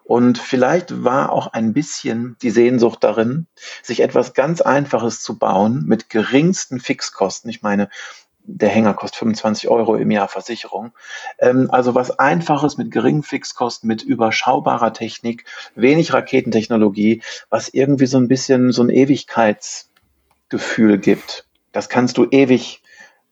Und 0.03 0.39
vielleicht 0.39 1.05
war 1.05 1.31
auch 1.31 1.47
ein 1.47 1.73
bisschen 1.73 2.37
die 2.43 2.51
Sehnsucht 2.51 3.05
darin, 3.05 3.47
sich 3.83 4.01
etwas 4.01 4.35
ganz 4.35 4.61
Einfaches 4.61 5.23
zu 5.23 5.39
bauen 5.39 5.85
mit 5.87 6.11
geringsten 6.11 6.81
Fixkosten. 6.81 7.49
Ich 7.49 7.63
meine, 7.63 7.89
der 8.45 8.69
Hänger 8.69 8.95
kostet 8.95 9.19
25 9.19 9.69
Euro 9.69 9.97
im 9.97 10.11
Jahr 10.11 10.29
Versicherung. 10.29 10.93
Ähm, 11.39 11.69
also 11.71 11.95
was 11.95 12.19
Einfaches 12.19 12.77
mit 12.77 12.91
geringen 12.91 13.23
Fixkosten, 13.23 13.87
mit 13.87 14.03
überschaubarer 14.03 14.93
Technik, 14.93 15.45
wenig 15.75 16.13
Raketentechnologie, 16.13 17.23
was 17.51 17.69
irgendwie 17.69 18.07
so 18.07 18.19
ein 18.19 18.29
bisschen 18.29 18.73
so 18.73 18.83
ein 18.83 18.91
Ewigkeitsgefühl 18.91 20.99
gibt. 20.99 21.47
Das 21.73 21.89
kannst 21.89 22.19
du 22.19 22.27
ewig 22.31 22.83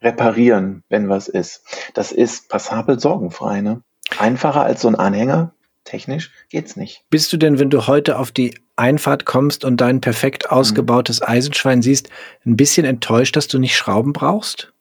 reparieren, 0.02 0.82
wenn 0.88 1.08
was 1.08 1.28
ist. 1.28 1.62
Das 1.94 2.12
ist 2.12 2.48
passabel 2.48 2.98
sorgenfrei. 2.98 3.60
Ne? 3.60 3.82
Einfacher 4.18 4.62
als 4.62 4.80
so 4.80 4.88
ein 4.88 4.94
Anhänger, 4.94 5.52
technisch 5.84 6.32
geht's 6.48 6.76
nicht. 6.76 7.04
Bist 7.10 7.32
du 7.32 7.36
denn, 7.36 7.58
wenn 7.58 7.70
du 7.70 7.86
heute 7.86 8.18
auf 8.18 8.30
die 8.30 8.58
Einfahrt 8.76 9.26
kommst 9.26 9.64
und 9.64 9.80
dein 9.80 10.00
perfekt 10.00 10.44
mhm. 10.46 10.56
ausgebautes 10.56 11.22
Eisenschwein 11.22 11.82
siehst, 11.82 12.08
ein 12.46 12.56
bisschen 12.56 12.86
enttäuscht, 12.86 13.36
dass 13.36 13.48
du 13.48 13.58
nicht 13.58 13.76
Schrauben 13.76 14.12
brauchst? 14.12 14.72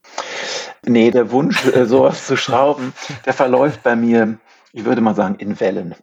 Nee, 0.86 1.12
der 1.12 1.32
Wunsch, 1.32 1.66
äh, 1.68 1.86
sowas 1.86 2.26
zu 2.26 2.38
schrauben, 2.38 2.94
der 3.26 3.34
verläuft 3.34 3.84
bei 3.84 3.96
mir, 3.96 4.38
ich 4.74 4.86
würde 4.86 5.02
mal 5.02 5.16
sagen, 5.16 5.36
in 5.36 5.60
Wellen. 5.60 5.96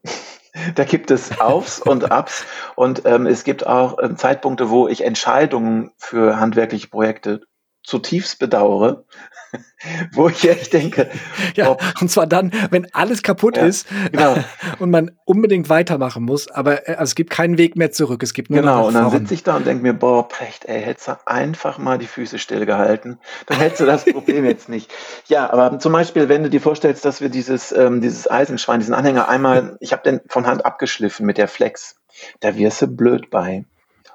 Da 0.75 0.85
gibt 0.85 1.11
es 1.11 1.39
Aufs 1.41 1.81
und 1.81 2.11
Abs 2.11 2.45
und 2.77 3.03
ähm, 3.05 3.27
es 3.27 3.45
gibt 3.45 3.67
auch 3.67 3.99
ähm, 4.03 4.17
Zeitpunkte, 4.17 4.71
wo 4.71 4.89
ich 4.89 5.05
Entscheidungen 5.05 5.91
für 5.99 6.41
handwerkliche 6.41 6.89
Projekte 6.89 7.43
zutiefst 7.87 8.41
bedauere, 8.41 9.05
wo 10.13 10.29
ich 10.29 10.47
echt 10.49 10.73
denke. 10.73 11.09
Ja, 11.55 11.71
ob, 11.71 11.83
und 12.01 12.11
zwar 12.11 12.27
dann, 12.27 12.53
wenn 12.71 12.93
alles 12.93 13.23
kaputt 13.23 13.57
ja, 13.57 13.65
ist 13.65 13.87
genau. 14.11 14.37
und 14.81 14.91
man 14.91 15.13
unbedingt 15.25 15.69
weitermachen 15.69 16.25
muss, 16.25 16.49
aber 16.49 16.89
äh, 16.89 16.93
also 16.93 17.05
es 17.05 17.15
gibt 17.15 17.31
keinen 17.31 17.59
Weg 17.59 17.77
mehr 17.77 17.93
zurück. 17.93 18.25
Es 18.25 18.35
gibt 18.35 18.51
nur 18.51 18.61
Genau, 18.61 18.89
und 18.89 18.95
dann 18.95 19.11
sitze 19.11 19.35
ich 19.35 19.45
da 19.45 19.57
und 19.57 19.67
denke 19.67 19.85
mir, 19.85 19.95
boah, 19.95 20.29
Precht, 20.29 20.65
ey, 20.65 20.83
hättest 20.83 21.09
du 21.09 21.13
einfach 21.27 21.79
mal 21.79 21.97
die 21.97 22.09
Füße 22.09 22.41
stillgehalten, 22.41 23.21
dann 23.47 23.59
hättest 23.59 23.81
du 23.81 23.87
das 23.87 24.05
Problem 24.13 24.45
jetzt 24.45 24.69
nicht. 24.69 24.93
Ja, 25.29 25.49
aber 25.51 25.79
zum 25.79 25.93
Beispiel, 25.93 26.29
wenn 26.29 26.43
du 26.43 26.51
dir 26.51 26.61
vorstellst, 26.61 27.05
dass 27.05 27.21
wir 27.21 27.29
dieses, 27.29 27.71
ähm, 27.71 28.01
dieses 28.01 28.29
Eisenschwein, 28.29 28.81
diesen 28.81 28.95
Anhänger 28.95 29.29
einmal, 29.29 29.77
ich 29.81 29.93
habe 29.93 30.03
den 30.03 30.21
von 30.29 30.47
Hand 30.47 30.67
abgeschliffen 30.67 31.25
mit 31.25 31.39
der 31.39 31.47
Flex, 31.47 31.97
da 32.41 32.57
wirst 32.57 32.83
du 32.83 32.89
blöd 32.89 33.31
bei. 33.31 33.65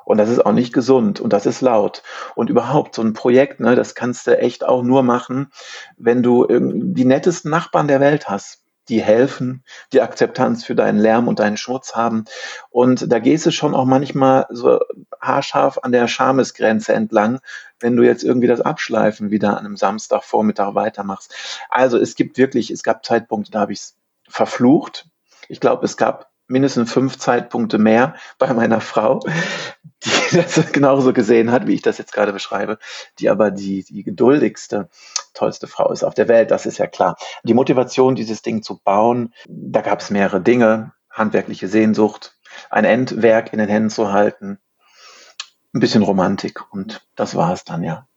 Und 0.06 0.18
das 0.18 0.30
ist 0.30 0.46
auch 0.46 0.54
nicht 0.54 0.74
gesund 0.74 1.20
und 1.20 1.34
das 1.34 1.46
ist 1.46 1.62
laut. 1.62 2.04
Und 2.36 2.50
überhaupt 2.50 2.96
so 2.96 3.02
ein 3.02 3.14
Projekt, 3.14 3.60
ne, 3.60 3.76
das 3.76 3.96
kannst 3.96 4.28
du 4.28 4.38
echt 4.38 4.66
auch 4.66 4.84
nur 4.84 5.04
machen, 5.04 5.52
wenn 5.98 6.24
du 6.24 6.46
die 6.50 7.06
nettesten 7.06 7.52
Nachbarn 7.52 7.88
der 7.88 8.00
Welt 8.00 8.30
hast, 8.30 8.62
die 8.90 9.02
helfen, 9.02 9.64
die 9.94 10.02
Akzeptanz 10.02 10.66
für 10.66 10.76
deinen 10.76 11.00
Lärm 11.00 11.28
und 11.28 11.40
deinen 11.40 11.58
Schmutz 11.58 11.96
haben. 11.96 12.26
Und 12.70 13.12
da 13.12 13.20
gehst 13.20 13.46
du 13.46 13.52
schon 13.52 13.76
auch 13.76 13.86
manchmal 13.86 14.48
so 14.50 14.80
haarscharf 15.22 15.80
an 15.84 15.92
der 15.92 16.08
Schamesgrenze 16.08 16.94
entlang, 16.94 17.40
wenn 17.80 17.96
du 17.96 18.04
jetzt 18.04 18.24
irgendwie 18.24 18.48
das 18.48 18.62
Abschleifen 18.62 19.32
wieder 19.32 19.52
an 19.52 19.66
einem 19.66 19.78
Samstagvormittag 19.78 20.76
weitermachst. 20.76 21.34
Also 21.70 21.98
es 21.98 22.16
gibt 22.16 22.38
wirklich, 22.38 22.72
es 22.72 22.84
gab 22.84 23.06
Zeitpunkte, 23.06 23.52
da 23.52 23.62
habe 23.62 23.74
ich 23.74 23.80
es 23.80 23.96
verflucht. 24.28 25.08
Ich 25.48 25.60
glaube, 25.60 25.86
es 25.86 25.96
gab 25.96 26.31
mindestens 26.52 26.92
fünf 26.92 27.18
Zeitpunkte 27.18 27.78
mehr 27.78 28.16
bei 28.38 28.54
meiner 28.54 28.82
Frau, 28.82 29.20
die 30.04 30.36
das 30.36 30.72
genauso 30.72 31.14
gesehen 31.14 31.52
hat, 31.52 31.68
wie 31.68 31.74
ich 31.74 31.82
das 31.82 31.98
jetzt 31.98 32.14
gerade 32.14 32.34
beschreibe, 32.34 32.78
die 33.20 33.30
aber 33.30 33.52
die, 33.52 33.84
die 33.84 34.04
geduldigste, 34.04 34.90
tollste 35.34 35.68
Frau 35.68 35.92
ist 35.92 36.04
auf 36.04 36.14
der 36.14 36.28
Welt, 36.28 36.52
das 36.52 36.66
ist 36.66 36.78
ja 36.78 36.88
klar. 36.88 37.16
Die 37.44 37.54
Motivation, 37.54 38.16
dieses 38.16 38.42
Ding 38.42 38.62
zu 38.62 38.80
bauen, 38.84 39.34
da 39.48 39.82
gab 39.82 40.02
es 40.02 40.10
mehrere 40.10 40.42
Dinge, 40.42 40.94
handwerkliche 41.10 41.68
Sehnsucht, 41.68 42.38
ein 42.70 42.86
Endwerk 42.86 43.54
in 43.54 43.60
den 43.60 43.70
Händen 43.70 43.90
zu 43.90 44.12
halten, 44.12 44.60
ein 45.74 45.80
bisschen 45.80 46.04
Romantik 46.04 46.72
und 46.74 47.08
das 47.16 47.36
war 47.36 47.54
es 47.54 47.64
dann, 47.64 47.84
ja. 47.84 48.08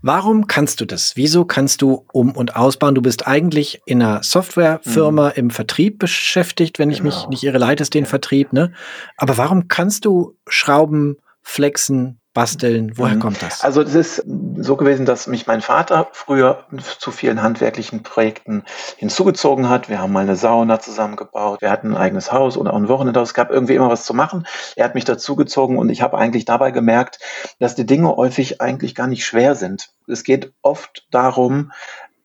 Warum 0.00 0.46
kannst 0.46 0.80
du 0.80 0.84
das? 0.84 1.16
Wieso 1.16 1.44
kannst 1.44 1.82
du 1.82 2.06
um- 2.12 2.36
und 2.36 2.54
ausbauen? 2.54 2.94
Du 2.94 3.02
bist 3.02 3.26
eigentlich 3.26 3.80
in 3.84 4.02
einer 4.02 4.22
Softwarefirma 4.22 5.28
mhm. 5.30 5.34
im 5.34 5.50
Vertrieb 5.50 5.98
beschäftigt, 5.98 6.78
wenn 6.78 6.90
ich 6.90 7.02
mich 7.02 7.16
genau. 7.16 7.30
nicht 7.30 7.42
irre, 7.42 7.58
leitest 7.58 7.94
den 7.94 8.04
ja. 8.04 8.10
Vertrieb, 8.10 8.52
ne? 8.52 8.72
Aber 9.16 9.36
warum 9.36 9.66
kannst 9.68 10.04
du 10.04 10.36
Schrauben, 10.46 11.16
Flexen, 11.42 12.20
Basteln? 12.38 12.92
Woher 12.94 13.16
mhm. 13.16 13.18
kommt 13.18 13.42
das? 13.42 13.64
Also 13.64 13.82
es 13.82 13.96
ist 13.96 14.24
so 14.58 14.76
gewesen, 14.76 15.04
dass 15.06 15.26
mich 15.26 15.48
mein 15.48 15.60
Vater 15.60 16.06
früher 16.12 16.64
zu 17.00 17.10
vielen 17.10 17.42
handwerklichen 17.42 18.04
Projekten 18.04 18.62
hinzugezogen 18.96 19.68
hat. 19.68 19.88
Wir 19.88 19.98
haben 19.98 20.12
mal 20.12 20.20
eine 20.20 20.36
Sauna 20.36 20.78
zusammengebaut, 20.78 21.62
wir 21.62 21.70
hatten 21.72 21.94
ein 21.94 21.96
eigenes 21.96 22.30
Haus 22.30 22.56
oder 22.56 22.72
auch 22.72 22.76
ein 22.76 22.86
Wochenendhaus. 22.86 23.30
Es 23.30 23.34
gab 23.34 23.50
irgendwie 23.50 23.74
immer 23.74 23.90
was 23.90 24.04
zu 24.04 24.14
machen. 24.14 24.46
Er 24.76 24.84
hat 24.84 24.94
mich 24.94 25.04
dazugezogen 25.04 25.78
und 25.78 25.88
ich 25.88 26.00
habe 26.00 26.16
eigentlich 26.16 26.44
dabei 26.44 26.70
gemerkt, 26.70 27.18
dass 27.58 27.74
die 27.74 27.86
Dinge 27.86 28.14
häufig 28.14 28.60
eigentlich 28.60 28.94
gar 28.94 29.08
nicht 29.08 29.26
schwer 29.26 29.56
sind. 29.56 29.90
Es 30.06 30.22
geht 30.22 30.52
oft 30.62 31.08
darum, 31.10 31.72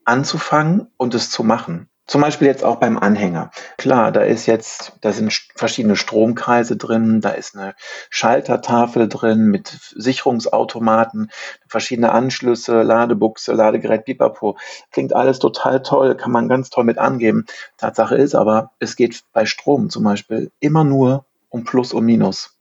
anzufangen 0.06 0.92
und 0.96 1.16
es 1.16 1.32
zu 1.32 1.44
machen. 1.44 1.90
Zum 2.06 2.20
Beispiel 2.20 2.48
jetzt 2.48 2.66
auch 2.66 2.78
beim 2.78 2.98
Anhänger. 2.98 3.52
Klar, 3.78 4.12
da 4.12 4.22
ist 4.22 4.46
jetzt, 4.46 4.98
da 5.00 5.14
sind 5.14 5.32
verschiedene 5.56 5.96
Stromkreise 5.96 6.76
drin, 6.76 7.22
da 7.22 7.30
ist 7.30 7.56
eine 7.56 7.76
Schaltertafel 8.10 9.08
drin 9.08 9.46
mit 9.46 9.68
Sicherungsautomaten, 9.96 11.32
verschiedene 11.66 12.12
Anschlüsse, 12.12 12.84
Ladebuchse, 12.84 13.54
Ladegerät, 13.54 14.04
Pipapo. 14.04 14.58
Klingt 14.92 15.16
alles 15.16 15.40
total 15.40 15.82
toll, 15.82 16.16
kann 16.16 16.32
man 16.32 16.50
ganz 16.50 16.70
toll 16.70 16.84
mit 16.84 16.98
angeben. 16.98 17.46
Tatsache 17.78 18.16
ist 18.16 18.36
aber, 18.36 18.72
es 18.80 18.98
geht 18.98 19.24
bei 19.32 19.46
Strom 19.46 19.90
zum 19.90 20.04
Beispiel 20.04 20.52
immer 20.60 20.84
nur 20.84 21.26
um 21.48 21.64
Plus 21.64 21.94
und 21.94 22.06
Minus. 22.06 22.60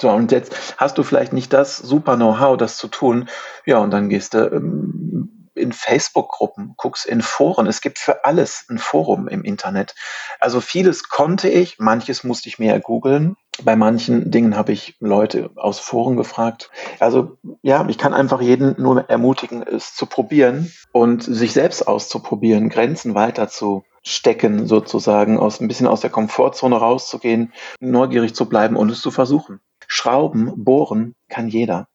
So, 0.00 0.10
und 0.10 0.30
jetzt 0.30 0.76
hast 0.76 0.98
du 0.98 1.02
vielleicht 1.02 1.32
nicht 1.32 1.52
das 1.52 1.78
super 1.78 2.16
Know-how, 2.16 2.56
das 2.56 2.76
zu 2.76 2.86
tun. 2.86 3.28
Ja, 3.64 3.78
und 3.78 3.90
dann 3.90 4.08
gehst 4.08 4.34
du 4.34 4.46
ähm, 4.52 5.35
in 5.56 5.72
Facebook-Gruppen, 5.72 6.74
guckst 6.76 7.06
in 7.06 7.22
Foren. 7.22 7.66
Es 7.66 7.80
gibt 7.80 7.98
für 7.98 8.24
alles 8.24 8.66
ein 8.68 8.78
Forum 8.78 9.28
im 9.28 9.42
Internet. 9.42 9.94
Also 10.40 10.60
vieles 10.60 11.08
konnte 11.08 11.48
ich, 11.48 11.78
manches 11.78 12.24
musste 12.24 12.48
ich 12.48 12.58
mehr 12.58 12.78
googeln. 12.80 13.36
Bei 13.62 13.74
manchen 13.74 14.30
Dingen 14.30 14.56
habe 14.56 14.72
ich 14.72 14.96
Leute 15.00 15.50
aus 15.56 15.78
Foren 15.78 16.16
gefragt. 16.16 16.70
Also 16.98 17.38
ja, 17.62 17.86
ich 17.88 17.98
kann 17.98 18.12
einfach 18.12 18.40
jeden 18.40 18.74
nur 18.80 19.08
ermutigen, 19.08 19.62
es 19.62 19.94
zu 19.94 20.06
probieren 20.06 20.70
und 20.92 21.22
sich 21.22 21.52
selbst 21.52 21.88
auszuprobieren, 21.88 22.68
Grenzen 22.68 23.14
weiter 23.14 23.48
zu 23.48 23.84
stecken, 24.02 24.66
sozusagen, 24.66 25.38
aus 25.38 25.60
ein 25.60 25.68
bisschen 25.68 25.88
aus 25.88 26.00
der 26.00 26.10
Komfortzone 26.10 26.76
rauszugehen, 26.76 27.52
neugierig 27.80 28.34
zu 28.34 28.48
bleiben 28.48 28.76
und 28.76 28.90
es 28.90 29.00
zu 29.00 29.10
versuchen. 29.10 29.60
Schrauben, 29.88 30.52
bohren 30.64 31.14
kann 31.28 31.48
jeder. 31.48 31.88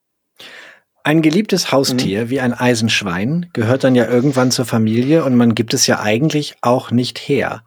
Ein 1.03 1.21
geliebtes 1.21 1.71
Haustier 1.71 2.25
mhm. 2.25 2.29
wie 2.29 2.39
ein 2.41 2.53
Eisenschwein 2.53 3.49
gehört 3.53 3.83
dann 3.83 3.95
ja 3.95 4.07
irgendwann 4.07 4.51
zur 4.51 4.65
Familie 4.65 5.23
und 5.23 5.35
man 5.35 5.55
gibt 5.55 5.73
es 5.73 5.87
ja 5.87 5.99
eigentlich 5.99 6.55
auch 6.61 6.91
nicht 6.91 7.17
her. 7.17 7.63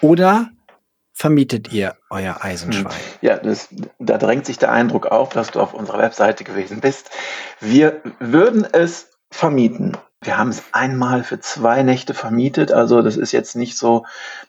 Oder 0.00 0.50
vermietet 1.12 1.72
ihr 1.72 1.94
euer 2.10 2.42
Eisenschwein? 2.42 2.92
Ja, 3.20 3.36
das, 3.36 3.68
da 3.98 4.18
drängt 4.18 4.46
sich 4.46 4.58
der 4.58 4.72
Eindruck 4.72 5.06
auf, 5.06 5.30
dass 5.30 5.50
du 5.50 5.60
auf 5.60 5.74
unserer 5.74 5.98
Webseite 5.98 6.44
gewesen 6.44 6.80
bist. 6.80 7.10
Wir 7.60 8.00
würden 8.18 8.66
es 8.70 9.10
vermieten. 9.30 9.96
Wir 10.22 10.38
haben 10.38 10.50
es 10.50 10.62
einmal 10.72 11.22
für 11.22 11.38
zwei 11.40 11.82
Nächte 11.82 12.14
vermietet, 12.14 12.72
also 12.72 13.02
das 13.02 13.18
ist 13.18 13.32
jetzt 13.32 13.56
nicht 13.56 13.76
so 13.76 14.06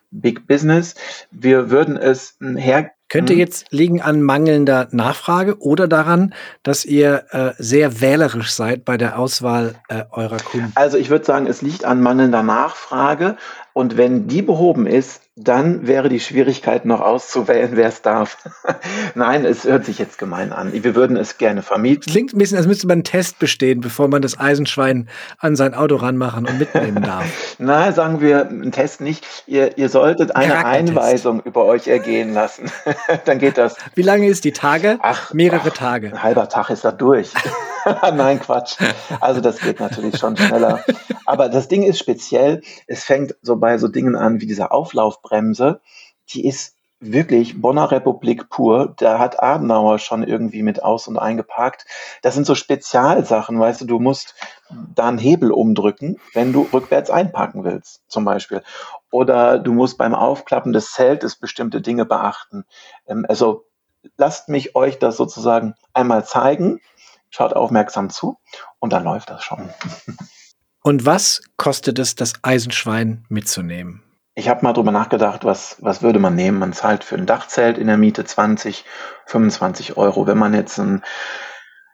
Big 0.09 0.47
Business. 0.47 0.95
Wir 1.31 1.69
würden 1.69 1.97
es 1.97 2.37
her 2.39 2.91
könnte 3.09 3.33
mhm. 3.33 3.39
jetzt 3.39 3.67
liegen 3.71 4.01
an 4.01 4.21
mangelnder 4.21 4.87
Nachfrage 4.91 5.59
oder 5.59 5.87
daran, 5.87 6.33
dass 6.63 6.85
ihr 6.85 7.25
äh, 7.31 7.51
sehr 7.57 8.01
wählerisch 8.01 8.51
seid 8.51 8.83
bei 8.83 8.97
der 8.97 9.19
Auswahl 9.19 9.75
äh, 9.89 10.03
eurer 10.11 10.37
Kunden? 10.37 10.71
Also 10.75 10.97
ich 10.97 11.09
würde 11.09 11.25
sagen, 11.25 11.45
es 11.45 11.61
liegt 11.61 11.85
an 11.85 12.01
mangelnder 12.01 12.43
Nachfrage. 12.43 13.37
Und 13.77 13.97
wenn 13.97 14.29
die 14.29 14.41
behoben 14.41 14.87
ist, 14.87 15.19
dann 15.35 15.85
wäre 15.85 16.07
die 16.07 16.21
Schwierigkeit 16.21 16.85
noch 16.85 17.01
auszuwählen, 17.01 17.71
wer 17.73 17.89
es 17.89 18.01
darf. 18.01 18.37
Nein, 19.15 19.43
es 19.43 19.65
hört 19.65 19.83
sich 19.83 19.99
jetzt 19.99 20.17
gemein 20.17 20.53
an. 20.53 20.71
Wir 20.71 20.95
würden 20.95 21.17
es 21.17 21.37
gerne 21.37 21.61
vermieten. 21.61 22.09
Klingt 22.09 22.33
ein 22.33 22.37
bisschen, 22.37 22.57
als 22.57 22.67
müsste 22.67 22.87
man 22.87 22.99
einen 22.99 23.03
Test 23.03 23.37
bestehen, 23.37 23.81
bevor 23.81 24.07
man 24.07 24.21
das 24.21 24.39
Eisenschwein 24.39 25.09
an 25.39 25.57
sein 25.57 25.73
Auto 25.73 25.97
ranmachen 25.97 26.47
und 26.47 26.57
mitnehmen 26.57 27.03
darf. 27.03 27.25
Na, 27.59 27.91
sagen 27.91 28.21
wir 28.21 28.47
einen 28.47 28.71
Test 28.71 29.01
nicht. 29.01 29.25
Ihr, 29.45 29.77
ihr 29.77 29.89
solltet 29.89 30.37
eine 30.37 30.65
Einweisung 30.65 31.41
über 31.41 31.65
euch 31.65 31.89
ergehen 31.89 32.33
lassen. 32.33 32.71
dann 33.25 33.39
geht 33.39 33.57
das. 33.57 33.75
Wie 33.93 34.03
lange 34.03 34.27
ist 34.27 34.45
die 34.45 34.53
Tage? 34.53 34.99
Ach, 35.01 35.33
mehrere 35.33 35.71
ach, 35.71 35.77
Tage. 35.77 36.13
Ein 36.13 36.23
halber 36.23 36.47
Tag 36.47 36.69
ist 36.69 36.85
da 36.85 36.93
durch. 36.93 37.33
Nein, 38.13 38.39
Quatsch. 38.39 38.77
Also 39.21 39.41
das 39.41 39.59
geht 39.59 39.79
natürlich 39.79 40.17
schon 40.17 40.35
schneller. 40.37 40.83
Aber 41.25 41.49
das 41.49 41.67
Ding 41.67 41.83
ist 41.83 41.99
speziell. 41.99 42.61
Es 42.87 43.03
fängt 43.03 43.35
so 43.41 43.57
bei 43.57 43.77
so 43.77 43.87
Dingen 43.87 44.15
an 44.15 44.41
wie 44.41 44.47
dieser 44.47 44.71
Auflaufbremse. 44.71 45.81
Die 46.29 46.47
ist 46.47 46.75
wirklich 46.99 47.61
Bonner 47.61 47.91
Republik 47.91 48.49
pur. 48.49 48.93
Da 48.97 49.19
hat 49.19 49.41
Adenauer 49.43 49.99
schon 49.99 50.23
irgendwie 50.23 50.63
mit 50.63 50.81
aus 50.81 51.07
und 51.07 51.17
eingeparkt. 51.17 51.85
Das 52.23 52.33
sind 52.33 52.45
so 52.45 52.55
Spezialsachen, 52.55 53.59
weißt 53.59 53.81
du, 53.81 53.85
du 53.85 53.99
musst 53.99 54.33
da 54.69 55.07
einen 55.07 55.17
Hebel 55.19 55.51
umdrücken, 55.51 56.19
wenn 56.33 56.53
du 56.53 56.67
rückwärts 56.73 57.11
einparken 57.11 57.63
willst, 57.63 58.01
zum 58.07 58.25
Beispiel. 58.25 58.63
Oder 59.11 59.59
du 59.59 59.73
musst 59.73 59.97
beim 59.97 60.15
Aufklappen 60.15 60.73
des 60.73 60.93
Zeltes 60.93 61.35
bestimmte 61.35 61.81
Dinge 61.81 62.05
beachten. 62.05 62.65
Ähm, 63.07 63.25
also 63.29 63.65
lasst 64.17 64.49
mich 64.49 64.75
euch 64.75 64.97
das 64.97 65.17
sozusagen 65.17 65.75
einmal 65.93 66.25
zeigen 66.25 66.79
schaut 67.35 67.53
aufmerksam 67.53 68.09
zu 68.09 68.37
und 68.79 68.93
dann 68.93 69.03
läuft 69.03 69.29
das 69.29 69.43
schon. 69.43 69.69
Und 70.81 71.05
was 71.05 71.41
kostet 71.57 71.99
es, 71.99 72.15
das 72.15 72.33
Eisenschwein 72.43 73.25
mitzunehmen? 73.27 74.03
Ich 74.35 74.49
habe 74.49 74.63
mal 74.63 74.73
drüber 74.73 74.91
nachgedacht, 74.91 75.43
was, 75.43 75.77
was 75.79 76.01
würde 76.01 76.19
man 76.19 76.35
nehmen? 76.35 76.59
Man 76.59 76.73
zahlt 76.73 77.03
für 77.03 77.15
ein 77.15 77.25
Dachzelt 77.25 77.77
in 77.77 77.87
der 77.87 77.97
Miete 77.97 78.23
20, 78.23 78.85
25 79.25 79.97
Euro. 79.97 80.27
Wenn 80.27 80.37
man 80.37 80.53
jetzt 80.53 80.77
ein 80.77 81.03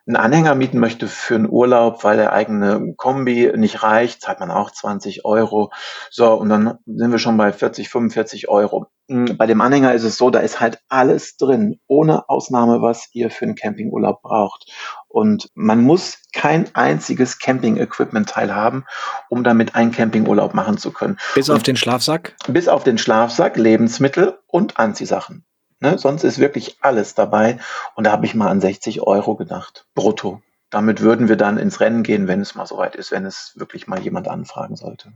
einen 0.08 0.16
Anhänger 0.16 0.56
mieten 0.56 0.80
möchte 0.80 1.08
für 1.08 1.36
einen 1.36 1.50
Urlaub, 1.50 2.04
weil 2.04 2.18
der 2.18 2.34
eigene 2.34 2.94
Kombi 2.98 3.52
nicht 3.56 3.84
reicht, 3.84 4.22
zahlt 4.22 4.40
man 4.40 4.52
auch 4.52 4.72
20 4.72 5.26
Euro. 5.26 5.72
So, 6.10 6.34
und 6.34 6.50
dann 6.50 6.80
sind 6.86 7.12
wir 7.12 7.20
schon 7.20 7.38
bei 7.38 7.52
40, 7.54 7.90
45 7.90 8.50
Euro. 8.50 8.88
Hm, 9.10 9.38
bei 9.38 9.46
dem 9.46 9.62
Anhänger 9.62 9.94
ist 9.94 10.04
es 10.04 10.18
so, 10.18 10.30
da 10.30 10.40
ist 10.40 10.60
halt 10.60 10.80
alles 10.90 11.38
drin, 11.38 11.80
ohne 11.88 12.30
Ausnahme, 12.30 12.82
was 12.82 13.10
ihr 13.14 13.30
für 13.30 13.46
einen 13.46 13.56
Campingurlaub 13.56 14.22
braucht. 14.22 14.72
Und 15.08 15.50
man 15.54 15.82
muss 15.82 16.20
kein 16.34 16.74
einziges 16.74 17.38
Camping-Equipment-Teil 17.40 18.56
haben, 18.56 18.86
um 19.30 19.44
damit 19.44 19.76
einen 19.76 19.92
Campingurlaub 19.92 20.54
machen 20.54 20.78
zu 20.78 20.92
können. 20.92 21.18
Bis 21.36 21.50
und 21.50 21.58
auf 21.58 21.64
den 21.64 21.76
Schlafsack? 21.76 22.36
Bis 22.48 22.68
auf 22.68 22.84
den 22.84 22.98
Schlafsack, 22.98 23.58
Lebensmittel 23.58 24.40
und 24.48 24.80
Anziehsachen. 24.80 25.46
Ne? 25.82 25.98
Sonst 25.98 26.24
ist 26.24 26.40
wirklich 26.40 26.78
alles 26.82 27.16
dabei. 27.16 27.60
Und 27.96 28.06
da 28.06 28.12
habe 28.12 28.26
ich 28.26 28.36
mal 28.36 28.48
an 28.48 28.62
60 28.62 29.02
Euro 29.02 29.36
gedacht, 29.36 29.88
brutto. 29.96 30.42
Damit 30.70 31.02
würden 31.02 31.28
wir 31.28 31.36
dann 31.36 31.58
ins 31.58 31.82
Rennen 31.82 32.04
gehen, 32.04 32.30
wenn 32.30 32.40
es 32.40 32.56
mal 32.56 32.66
soweit 32.66 32.96
ist, 32.96 33.12
wenn 33.12 33.26
es 33.26 33.54
wirklich 33.58 33.88
mal 33.88 34.00
jemand 34.00 34.30
anfragen 34.30 34.78
sollte. 34.78 35.12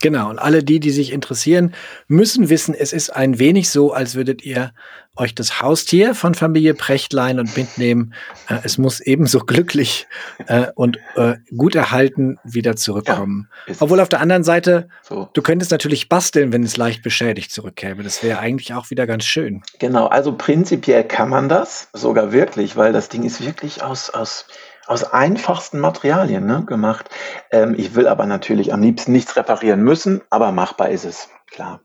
Genau, 0.00 0.30
und 0.30 0.38
alle 0.38 0.62
die, 0.62 0.78
die 0.78 0.90
sich 0.90 1.12
interessieren, 1.12 1.74
müssen 2.06 2.48
wissen, 2.48 2.72
es 2.72 2.92
ist 2.92 3.10
ein 3.10 3.40
wenig 3.40 3.68
so, 3.68 3.92
als 3.92 4.14
würdet 4.14 4.44
ihr 4.44 4.72
euch 5.16 5.34
das 5.34 5.60
Haustier 5.60 6.14
von 6.14 6.34
Familie 6.34 6.74
Prechtlein 6.74 7.40
und 7.40 7.52
Bind 7.54 7.78
nehmen. 7.78 8.14
Äh, 8.48 8.58
es 8.62 8.78
muss 8.78 9.00
ebenso 9.00 9.40
glücklich 9.40 10.06
äh, 10.46 10.68
und 10.76 10.98
äh, 11.16 11.34
gut 11.56 11.74
erhalten 11.74 12.38
wieder 12.44 12.76
zurückkommen. 12.76 13.48
Ja, 13.66 13.74
Obwohl 13.80 13.98
auf 13.98 14.08
der 14.08 14.20
anderen 14.20 14.44
Seite, 14.44 14.88
so. 15.02 15.28
du 15.32 15.42
könntest 15.42 15.72
natürlich 15.72 16.08
basteln, 16.08 16.52
wenn 16.52 16.62
es 16.62 16.76
leicht 16.76 17.02
beschädigt 17.02 17.50
zurückkäme. 17.50 18.04
Das 18.04 18.22
wäre 18.22 18.38
eigentlich 18.38 18.74
auch 18.74 18.90
wieder 18.90 19.06
ganz 19.08 19.24
schön. 19.24 19.62
Genau, 19.80 20.06
also 20.06 20.32
prinzipiell 20.36 21.02
kann 21.02 21.28
man 21.28 21.48
das 21.48 21.88
sogar 21.92 22.32
wirklich, 22.32 22.76
weil 22.76 22.92
das 22.92 23.08
Ding 23.08 23.24
ist 23.24 23.44
wirklich 23.44 23.82
aus, 23.82 24.10
aus 24.10 24.46
aus 24.88 25.04
einfachsten 25.04 25.78
Materialien 25.80 26.46
ne, 26.46 26.64
gemacht. 26.64 27.10
Ähm, 27.50 27.74
ich 27.76 27.94
will 27.94 28.08
aber 28.08 28.24
natürlich 28.26 28.72
am 28.72 28.80
liebsten 28.80 29.12
nichts 29.12 29.36
reparieren 29.36 29.82
müssen, 29.82 30.22
aber 30.30 30.50
machbar 30.50 30.88
ist 30.88 31.04
es, 31.04 31.28
klar. 31.50 31.82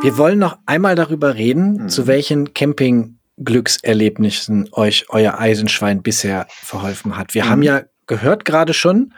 Wir 0.00 0.16
wollen 0.16 0.38
noch 0.38 0.58
einmal 0.64 0.94
darüber 0.94 1.34
reden, 1.34 1.72
mhm. 1.72 1.88
zu 1.88 2.06
welchen 2.06 2.54
Camping-Glückserlebnissen 2.54 4.68
euch 4.72 5.06
euer 5.08 5.40
Eisenschwein 5.40 6.02
bisher 6.02 6.46
verholfen 6.48 7.18
hat. 7.18 7.34
Wir 7.34 7.46
mhm. 7.46 7.50
haben 7.50 7.62
ja 7.62 7.80
gehört 8.06 8.44
gerade 8.44 8.74
schon, 8.74 9.12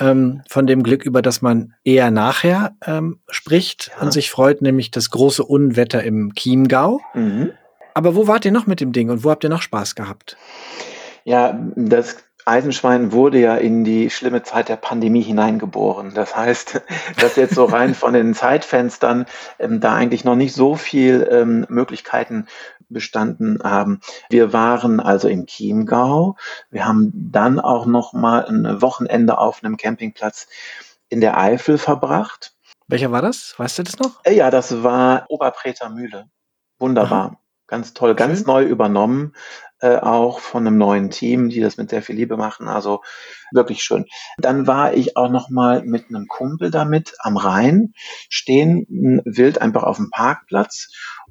ähm, 0.00 0.42
von 0.48 0.66
dem 0.66 0.82
Glück, 0.82 1.04
über 1.04 1.22
das 1.22 1.42
man 1.42 1.74
eher 1.84 2.10
nachher 2.10 2.76
ähm, 2.86 3.20
spricht 3.28 3.90
ja. 3.94 4.02
und 4.02 4.12
sich 4.12 4.30
freut, 4.30 4.62
nämlich 4.62 4.90
das 4.90 5.10
große 5.10 5.44
Unwetter 5.44 6.02
im 6.02 6.32
Chiemgau. 6.34 7.00
Mhm. 7.14 7.52
Aber 7.94 8.16
wo 8.16 8.26
wart 8.26 8.44
ihr 8.44 8.52
noch 8.52 8.66
mit 8.66 8.80
dem 8.80 8.92
Ding 8.92 9.10
und 9.10 9.24
wo 9.24 9.30
habt 9.30 9.44
ihr 9.44 9.50
noch 9.50 9.62
Spaß 9.62 9.94
gehabt? 9.94 10.36
Ja, 11.24 11.58
das 11.76 12.16
Eisenschwein 12.44 13.12
wurde 13.12 13.38
ja 13.38 13.56
in 13.56 13.84
die 13.84 14.10
schlimme 14.10 14.42
Zeit 14.42 14.68
der 14.68 14.76
Pandemie 14.76 15.22
hineingeboren. 15.22 16.12
Das 16.14 16.36
heißt, 16.36 16.82
dass 17.20 17.36
jetzt 17.36 17.54
so 17.54 17.64
rein 17.64 17.94
von 17.94 18.12
den 18.12 18.34
Zeitfenstern 18.34 19.26
ähm, 19.58 19.80
da 19.80 19.94
eigentlich 19.94 20.24
noch 20.24 20.36
nicht 20.36 20.54
so 20.54 20.74
viel 20.76 21.26
ähm, 21.30 21.66
Möglichkeiten 21.68 22.46
bestanden 22.88 23.60
haben. 23.64 24.00
Wir 24.28 24.52
waren 24.52 25.00
also 25.00 25.28
im 25.28 25.46
Chiemgau. 25.46 26.36
Wir 26.70 26.86
haben 26.86 27.12
dann 27.14 27.58
auch 27.60 27.86
noch 27.86 28.12
mal 28.12 28.46
ein 28.46 28.82
Wochenende 28.82 29.38
auf 29.38 29.62
einem 29.62 29.76
Campingplatz 29.76 30.48
in 31.08 31.20
der 31.20 31.38
Eifel 31.38 31.78
verbracht. 31.78 32.54
Welcher 32.86 33.10
war 33.10 33.22
das? 33.22 33.54
Weißt 33.56 33.78
du 33.78 33.82
das 33.82 33.98
noch? 33.98 34.24
Äh, 34.24 34.34
ja, 34.34 34.50
das 34.50 34.82
war 34.82 35.24
Oberpreter 35.28 35.88
Mühle. 35.88 36.26
Wunderbar. 36.78 37.26
Aha. 37.26 37.40
Ganz 37.66 37.94
toll, 37.94 38.14
ganz 38.14 38.40
Schön. 38.40 38.46
neu 38.46 38.64
übernommen, 38.64 39.32
äh, 39.80 39.96
auch 39.96 40.38
von 40.40 40.66
einem 40.66 40.76
neuen 40.76 41.10
Team, 41.10 41.48
die 41.48 41.60
das 41.60 41.76
mit 41.78 41.90
sehr 41.90 42.02
viel 42.02 42.16
Liebe 42.16 42.36
machen. 42.36 42.68
Also 42.68 43.02
wirklich 43.52 43.82
schön. 43.82 44.04
Dann 44.38 44.66
war 44.66 44.94
ich 44.94 45.16
auch 45.16 45.30
noch 45.30 45.48
mal 45.48 45.82
mit 45.82 46.08
einem 46.08 46.26
Kumpel 46.26 46.70
damit 46.70 47.14
am 47.20 47.36
Rhein 47.36 47.92
stehen, 48.28 48.86
wild 49.24 49.62
einfach 49.62 49.82
auf 49.82 49.96
dem 49.96 50.10
Parkplatz. 50.10 50.88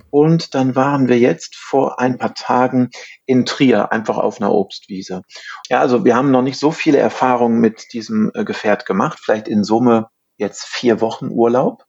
Und 0.09 0.55
dann 0.55 0.75
waren 0.75 1.07
wir 1.07 1.19
jetzt 1.19 1.55
vor 1.55 1.99
ein 1.99 2.17
paar 2.17 2.33
Tagen 2.33 2.89
in 3.25 3.45
Trier, 3.45 3.91
einfach 3.91 4.17
auf 4.17 4.39
einer 4.39 4.51
Obstwiese. 4.51 5.21
Ja, 5.69 5.79
also 5.79 6.03
wir 6.05 6.15
haben 6.15 6.31
noch 6.31 6.43
nicht 6.43 6.59
so 6.59 6.71
viele 6.71 6.97
Erfahrungen 6.97 7.59
mit 7.59 7.93
diesem 7.93 8.31
äh, 8.33 8.43
Gefährt 8.43 8.85
gemacht, 8.85 9.19
vielleicht 9.21 9.47
in 9.47 9.63
Summe 9.63 10.09
jetzt 10.37 10.65
vier 10.65 11.01
Wochen 11.01 11.29
Urlaub. 11.29 11.85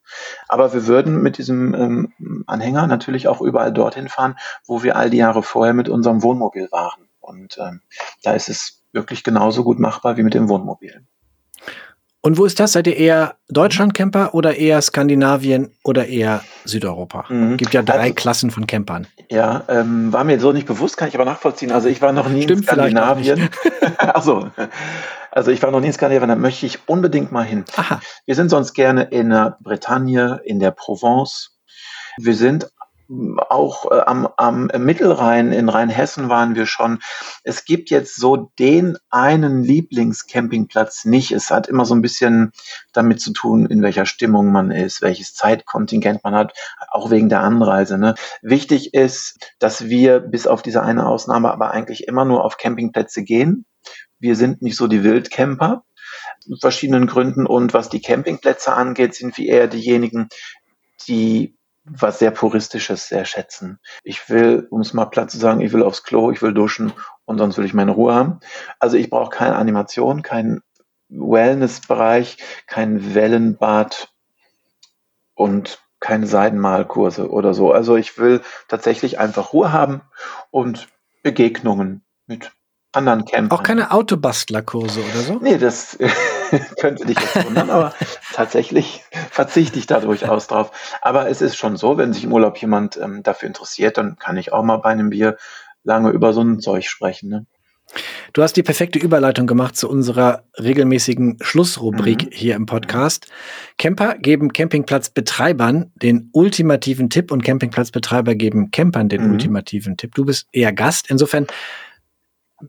Aber 0.48 0.72
wir 0.72 0.86
würden 0.86 1.22
mit 1.22 1.38
diesem 1.38 1.74
ähm, 1.74 2.44
Anhänger 2.46 2.86
natürlich 2.86 3.28
auch 3.28 3.40
überall 3.40 3.72
dorthin 3.72 4.08
fahren, 4.08 4.36
wo 4.66 4.82
wir 4.82 4.96
all 4.96 5.10
die 5.10 5.18
Jahre 5.18 5.42
vorher 5.42 5.74
mit 5.74 5.88
unserem 5.88 6.22
Wohnmobil 6.22 6.68
waren. 6.70 7.08
Und 7.20 7.58
ähm, 7.58 7.80
da 8.22 8.32
ist 8.32 8.48
es 8.48 8.82
wirklich 8.92 9.24
genauso 9.24 9.64
gut 9.64 9.78
machbar 9.78 10.16
wie 10.16 10.22
mit 10.22 10.34
dem 10.34 10.48
Wohnmobil. 10.48 11.06
Und 12.24 12.38
wo 12.38 12.46
ist 12.46 12.58
das? 12.58 12.72
Seid 12.72 12.86
ihr 12.86 12.96
eher 12.96 13.34
Deutschland-Camper 13.50 14.32
oder 14.32 14.56
eher 14.56 14.80
Skandinavien 14.80 15.74
oder 15.84 16.06
eher 16.06 16.42
Südeuropa? 16.64 17.26
Mhm. 17.28 17.58
Gibt 17.58 17.74
ja 17.74 17.82
drei 17.82 18.00
also, 18.00 18.14
Klassen 18.14 18.50
von 18.50 18.66
Campern. 18.66 19.06
Ja, 19.28 19.64
ähm, 19.68 20.10
war 20.10 20.24
mir 20.24 20.40
so 20.40 20.50
nicht 20.50 20.66
bewusst, 20.66 20.96
kann 20.96 21.08
ich 21.08 21.14
aber 21.14 21.26
nachvollziehen. 21.26 21.70
Also 21.70 21.88
ich 21.88 22.00
war 22.00 22.12
noch 22.12 22.30
nie 22.30 22.44
Stimmt 22.44 22.62
in 22.62 22.66
Skandinavien. 22.66 23.50
Achso, 23.98 24.48
also 25.32 25.50
ich 25.50 25.62
war 25.62 25.70
noch 25.70 25.80
nie 25.80 25.88
in 25.88 25.92
Skandinavien, 25.92 26.30
da 26.30 26.36
möchte 26.36 26.64
ich 26.64 26.78
unbedingt 26.88 27.30
mal 27.30 27.44
hin. 27.44 27.66
Aha. 27.76 28.00
Wir 28.24 28.34
sind 28.34 28.48
sonst 28.48 28.72
gerne 28.72 29.02
in 29.02 29.28
der 29.28 29.58
Bretagne, 29.60 30.40
in 30.46 30.60
der 30.60 30.70
Provence. 30.70 31.58
Wir 32.16 32.34
sind 32.34 32.70
auch 33.48 33.90
äh, 33.90 34.00
am, 34.00 34.28
am 34.36 34.70
Mittelrhein, 34.78 35.52
in 35.52 35.68
Rheinhessen 35.68 36.28
waren 36.28 36.54
wir 36.54 36.66
schon. 36.66 37.00
Es 37.42 37.64
gibt 37.64 37.90
jetzt 37.90 38.16
so 38.16 38.50
den 38.58 38.96
einen 39.10 39.62
Lieblingscampingplatz 39.62 41.04
nicht. 41.04 41.32
Es 41.32 41.50
hat 41.50 41.68
immer 41.68 41.84
so 41.84 41.94
ein 41.94 42.02
bisschen 42.02 42.52
damit 42.92 43.20
zu 43.20 43.32
tun, 43.32 43.66
in 43.66 43.82
welcher 43.82 44.06
Stimmung 44.06 44.52
man 44.52 44.70
ist, 44.70 45.02
welches 45.02 45.34
Zeitkontingent 45.34 46.24
man 46.24 46.34
hat, 46.34 46.52
auch 46.90 47.10
wegen 47.10 47.28
der 47.28 47.40
Anreise. 47.40 47.98
Ne? 47.98 48.14
Wichtig 48.42 48.94
ist, 48.94 49.52
dass 49.58 49.88
wir 49.88 50.20
bis 50.20 50.46
auf 50.46 50.62
diese 50.62 50.82
eine 50.82 51.06
Ausnahme 51.06 51.52
aber 51.52 51.70
eigentlich 51.70 52.06
immer 52.08 52.24
nur 52.24 52.44
auf 52.44 52.56
Campingplätze 52.56 53.22
gehen. 53.22 53.66
Wir 54.18 54.36
sind 54.36 54.62
nicht 54.62 54.76
so 54.76 54.86
die 54.86 55.04
Wildcamper 55.04 55.84
verschiedenen 56.60 57.06
Gründen. 57.06 57.46
Und 57.46 57.74
was 57.74 57.88
die 57.88 58.00
Campingplätze 58.00 58.72
angeht, 58.72 59.14
sind 59.14 59.36
wir 59.36 59.48
eher 59.48 59.68
diejenigen, 59.68 60.28
die 61.08 61.56
was 61.84 62.18
sehr 62.18 62.30
Puristisches 62.30 63.08
sehr 63.08 63.24
schätzen. 63.24 63.78
Ich 64.02 64.28
will, 64.30 64.66
um 64.70 64.80
es 64.80 64.94
mal 64.94 65.04
platt 65.06 65.30
zu 65.30 65.38
sagen, 65.38 65.60
ich 65.60 65.72
will 65.72 65.82
aufs 65.82 66.02
Klo, 66.02 66.30
ich 66.30 66.40
will 66.42 66.54
duschen 66.54 66.92
und 67.26 67.38
sonst 67.38 67.58
will 67.58 67.64
ich 67.64 67.74
meine 67.74 67.92
Ruhe 67.92 68.14
haben. 68.14 68.40
Also 68.78 68.96
ich 68.96 69.10
brauche 69.10 69.30
keine 69.30 69.56
Animation, 69.56 70.22
keinen 70.22 70.62
Wellnessbereich, 71.08 72.38
kein 72.66 73.14
Wellenbad 73.14 74.12
und 75.34 75.82
keine 76.00 76.26
Seidenmalkurse 76.26 77.30
oder 77.30 77.54
so. 77.54 77.72
Also 77.72 77.96
ich 77.96 78.18
will 78.18 78.42
tatsächlich 78.68 79.18
einfach 79.18 79.52
Ruhe 79.52 79.72
haben 79.72 80.02
und 80.50 80.88
Begegnungen 81.22 82.04
mit 82.26 82.52
anderen 82.94 83.24
Campern. 83.24 83.58
Auch 83.58 83.62
keine 83.62 83.90
Autobastlerkurse 83.90 85.00
oder 85.00 85.20
so? 85.20 85.38
Nee, 85.40 85.58
das 85.58 85.98
könnte 86.80 87.06
dich 87.06 87.18
jetzt 87.18 87.46
wundern, 87.46 87.70
aber 87.70 87.92
tatsächlich 88.32 89.02
verzichte 89.30 89.78
ich 89.78 89.86
da 89.86 90.00
durchaus 90.00 90.46
drauf. 90.46 90.70
Aber 91.02 91.28
es 91.28 91.40
ist 91.40 91.56
schon 91.56 91.76
so, 91.76 91.96
wenn 91.96 92.12
sich 92.12 92.24
im 92.24 92.32
Urlaub 92.32 92.56
jemand 92.58 92.96
ähm, 92.96 93.22
dafür 93.22 93.48
interessiert, 93.48 93.98
dann 93.98 94.16
kann 94.16 94.36
ich 94.36 94.52
auch 94.52 94.62
mal 94.62 94.78
bei 94.78 94.90
einem 94.90 95.10
Bier 95.10 95.36
lange 95.82 96.10
über 96.10 96.32
so 96.32 96.40
ein 96.40 96.60
Zeug 96.60 96.86
sprechen. 96.88 97.28
Ne? 97.28 97.46
Du 98.32 98.42
hast 98.42 98.54
die 98.54 98.62
perfekte 98.62 98.98
Überleitung 98.98 99.46
gemacht 99.46 99.76
zu 99.76 99.88
unserer 99.88 100.44
regelmäßigen 100.58 101.38
Schlussrubrik 101.40 102.24
mhm. 102.24 102.30
hier 102.32 102.56
im 102.56 102.66
Podcast. 102.66 103.28
Camper 103.78 104.16
geben 104.18 104.52
Campingplatzbetreibern 104.52 105.92
den 105.94 106.30
ultimativen 106.32 107.10
Tipp 107.10 107.30
und 107.30 107.44
Campingplatzbetreiber 107.44 108.34
geben 108.34 108.70
Campern 108.70 109.08
den 109.08 109.26
mhm. 109.26 109.32
ultimativen 109.32 109.96
Tipp. 109.96 110.14
Du 110.14 110.24
bist 110.24 110.48
eher 110.52 110.72
Gast. 110.72 111.10
Insofern 111.10 111.46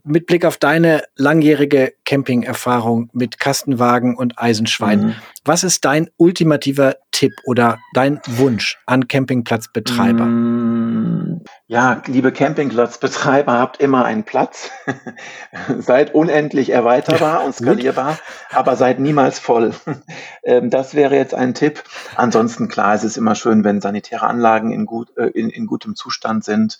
mit 0.04 0.26
Blick 0.26 0.44
auf 0.44 0.56
deine 0.56 1.02
langjährige 1.16 1.94
Camping-Erfahrung 2.04 3.10
mit 3.12 3.38
Kastenwagen 3.38 4.16
und 4.16 4.38
Eisenschwein, 4.38 5.00
mhm. 5.00 5.14
was 5.44 5.64
ist 5.64 5.84
dein 5.84 6.10
ultimativer 6.16 6.96
Tipp 7.16 7.32
oder 7.44 7.78
dein 7.94 8.20
Wunsch 8.26 8.78
an 8.84 9.08
Campingplatzbetreiber? 9.08 10.24
Mm, 10.26 11.44
ja, 11.66 12.02
liebe 12.06 12.30
Campingplatzbetreiber, 12.30 13.58
habt 13.58 13.80
immer 13.80 14.04
einen 14.04 14.24
Platz. 14.24 14.70
seid 15.78 16.14
unendlich 16.14 16.70
erweiterbar 16.70 17.42
und 17.42 17.54
skalierbar, 17.54 18.18
aber 18.50 18.76
seid 18.76 19.00
niemals 19.00 19.38
voll. 19.38 19.72
Ähm, 20.48 20.70
das 20.70 20.94
wäre 20.94 21.16
jetzt 21.16 21.34
ein 21.34 21.54
Tipp. 21.54 21.82
Ansonsten, 22.14 22.68
klar, 22.68 22.94
es 22.94 23.02
ist 23.02 23.16
immer 23.16 23.34
schön, 23.34 23.64
wenn 23.64 23.80
sanitäre 23.80 24.28
Anlagen 24.28 24.70
in, 24.70 24.86
gut, 24.86 25.08
äh, 25.16 25.26
in, 25.26 25.50
in 25.50 25.66
gutem 25.66 25.96
Zustand 25.96 26.44
sind. 26.44 26.78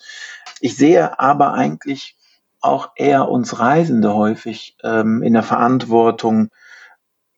Ich 0.61 0.77
sehe 0.77 1.19
aber 1.19 1.53
eigentlich 1.53 2.16
auch 2.61 2.91
eher 2.95 3.29
uns 3.29 3.59
Reisende 3.59 4.13
häufig 4.13 4.77
ähm, 4.83 5.21
in 5.23 5.33
der 5.33 5.43
Verantwortung, 5.43 6.49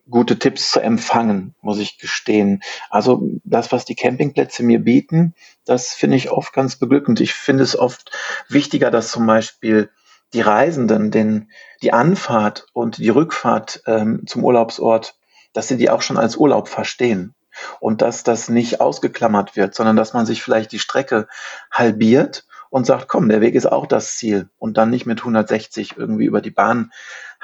gute 0.09 0.39
Tipps 0.39 0.71
zu 0.71 0.79
empfangen, 0.79 1.55
muss 1.61 1.79
ich 1.79 1.99
gestehen. 1.99 2.61
Also 2.89 3.21
das, 3.43 3.71
was 3.71 3.85
die 3.85 3.95
Campingplätze 3.95 4.63
mir 4.63 4.79
bieten, 4.79 5.35
das 5.65 5.93
finde 5.93 6.17
ich 6.17 6.31
oft 6.31 6.53
ganz 6.53 6.77
beglückend. 6.77 7.19
Ich 7.19 7.33
finde 7.33 7.63
es 7.63 7.77
oft 7.77 8.11
wichtiger, 8.47 8.91
dass 8.91 9.11
zum 9.11 9.27
Beispiel 9.27 9.89
die 10.33 10.41
Reisenden 10.41 11.11
den, 11.11 11.51
die 11.81 11.93
Anfahrt 11.93 12.67
und 12.73 12.97
die 12.97 13.09
Rückfahrt 13.09 13.83
ähm, 13.87 14.23
zum 14.25 14.43
Urlaubsort, 14.43 15.15
dass 15.53 15.67
sie 15.67 15.77
die 15.77 15.89
auch 15.89 16.01
schon 16.01 16.17
als 16.17 16.37
Urlaub 16.37 16.67
verstehen. 16.67 17.35
Und 17.79 18.01
dass 18.01 18.23
das 18.23 18.47
nicht 18.47 18.79
ausgeklammert 18.79 19.55
wird, 19.55 19.75
sondern 19.75 19.95
dass 19.95 20.13
man 20.13 20.25
sich 20.25 20.41
vielleicht 20.41 20.71
die 20.71 20.79
Strecke 20.79 21.27
halbiert 21.71 22.45
und 22.69 22.85
sagt, 22.85 23.07
komm, 23.07 23.29
der 23.29 23.41
Weg 23.41 23.55
ist 23.55 23.65
auch 23.65 23.87
das 23.87 24.15
Ziel 24.15 24.49
und 24.57 24.77
dann 24.77 24.89
nicht 24.89 25.05
mit 25.05 25.19
160 25.19 25.97
irgendwie 25.97 26.25
über 26.25 26.41
die 26.41 26.51
Bahn 26.51 26.91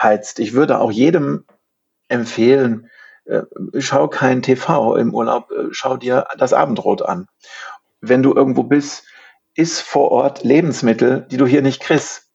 heizt. 0.02 0.40
Ich 0.40 0.54
würde 0.54 0.80
auch 0.80 0.92
jedem 0.92 1.46
empfehlen, 2.08 2.90
äh, 3.26 3.42
schau 3.80 4.08
kein 4.08 4.42
TV 4.42 4.96
im 4.96 5.14
Urlaub, 5.14 5.52
äh, 5.52 5.68
schau 5.72 5.98
dir 5.98 6.28
das 6.38 6.54
Abendrot 6.54 7.02
an. 7.02 7.28
Wenn 8.02 8.22
du 8.22 8.34
irgendwo 8.34 8.64
bist, 8.64 9.06
ist 9.56 9.82
vor 9.82 10.12
Ort 10.12 10.44
Lebensmittel, 10.44 11.26
die 11.32 11.38
du 11.38 11.48
hier 11.48 11.62
nicht 11.62 11.82
kriegst 11.82 12.30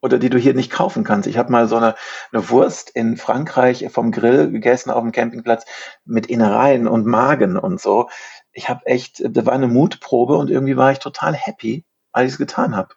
oder 0.00 0.18
die 0.18 0.30
du 0.30 0.38
hier 0.38 0.54
nicht 0.54 0.72
kaufen 0.72 1.04
kannst. 1.04 1.28
Ich 1.28 1.38
habe 1.38 1.52
mal 1.52 1.68
so 1.68 1.76
eine, 1.76 1.94
eine 2.32 2.50
Wurst 2.50 2.90
in 2.90 3.16
Frankreich 3.16 3.86
vom 3.92 4.10
Grill 4.10 4.50
gegessen 4.50 4.90
auf 4.90 5.02
dem 5.02 5.12
Campingplatz 5.12 5.64
mit 6.04 6.26
Innereien 6.26 6.88
und 6.88 7.06
Magen 7.06 7.56
und 7.56 7.80
so. 7.80 8.08
Ich 8.52 8.68
habe 8.68 8.84
echt, 8.86 9.22
da 9.24 9.46
war 9.46 9.52
eine 9.52 9.68
Mutprobe 9.68 10.36
und 10.36 10.50
irgendwie 10.50 10.76
war 10.76 10.90
ich 10.90 10.98
total 10.98 11.34
happy, 11.34 11.84
als 12.12 12.26
ich 12.26 12.32
es 12.32 12.38
getan 12.38 12.76
habe. 12.76 12.94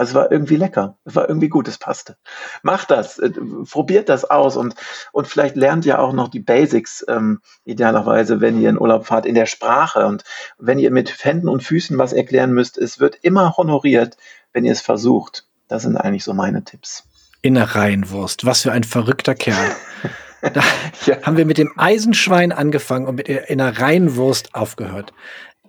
Also 0.00 0.12
es 0.12 0.14
war 0.14 0.32
irgendwie 0.32 0.56
lecker. 0.56 0.96
Es 1.04 1.14
war 1.14 1.28
irgendwie 1.28 1.50
gut, 1.50 1.68
es 1.68 1.76
passte. 1.76 2.16
Macht 2.62 2.90
das, 2.90 3.18
äh, 3.18 3.32
probiert 3.70 4.08
das 4.08 4.24
aus 4.24 4.56
und, 4.56 4.74
und 5.12 5.26
vielleicht 5.26 5.56
lernt 5.56 5.84
ihr 5.84 5.98
auch 5.98 6.14
noch 6.14 6.28
die 6.28 6.40
Basics, 6.40 7.04
ähm, 7.06 7.40
idealerweise, 7.64 8.40
wenn 8.40 8.58
ihr 8.58 8.70
in 8.70 8.80
Urlaub 8.80 9.04
fahrt, 9.04 9.26
in 9.26 9.34
der 9.34 9.44
Sprache. 9.44 10.06
Und 10.06 10.24
wenn 10.58 10.78
ihr 10.78 10.90
mit 10.90 11.22
Händen 11.22 11.48
und 11.48 11.62
Füßen 11.62 11.98
was 11.98 12.14
erklären 12.14 12.52
müsst, 12.52 12.78
es 12.78 12.98
wird 12.98 13.16
immer 13.20 13.58
honoriert, 13.58 14.16
wenn 14.54 14.64
ihr 14.64 14.72
es 14.72 14.80
versucht. 14.80 15.46
Das 15.68 15.82
sind 15.82 15.98
eigentlich 15.98 16.24
so 16.24 16.32
meine 16.32 16.64
Tipps. 16.64 17.04
Innereienwurst, 17.42 18.46
was 18.46 18.62
für 18.62 18.72
ein 18.72 18.84
verrückter 18.84 19.34
Kerl. 19.34 19.70
Da 20.42 20.62
ja. 21.04 21.22
haben 21.22 21.36
wir 21.36 21.44
mit 21.44 21.58
dem 21.58 21.70
Eisenschwein 21.76 22.50
angefangen 22.50 23.06
und 23.06 23.16
mit 23.16 23.28
der 23.28 23.50
Innereienwurst 23.50 24.54
aufgehört. 24.54 25.12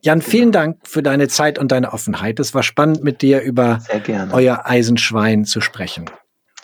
Jan, 0.03 0.23
vielen 0.23 0.51
Dank 0.51 0.79
für 0.87 1.03
deine 1.03 1.27
Zeit 1.27 1.59
und 1.59 1.71
deine 1.71 1.93
Offenheit. 1.93 2.39
Es 2.39 2.55
war 2.55 2.63
spannend, 2.63 3.03
mit 3.03 3.21
dir 3.21 3.41
über 3.41 3.83
euer 4.31 4.65
Eisenschwein 4.65 5.45
zu 5.45 5.61
sprechen. 5.61 6.09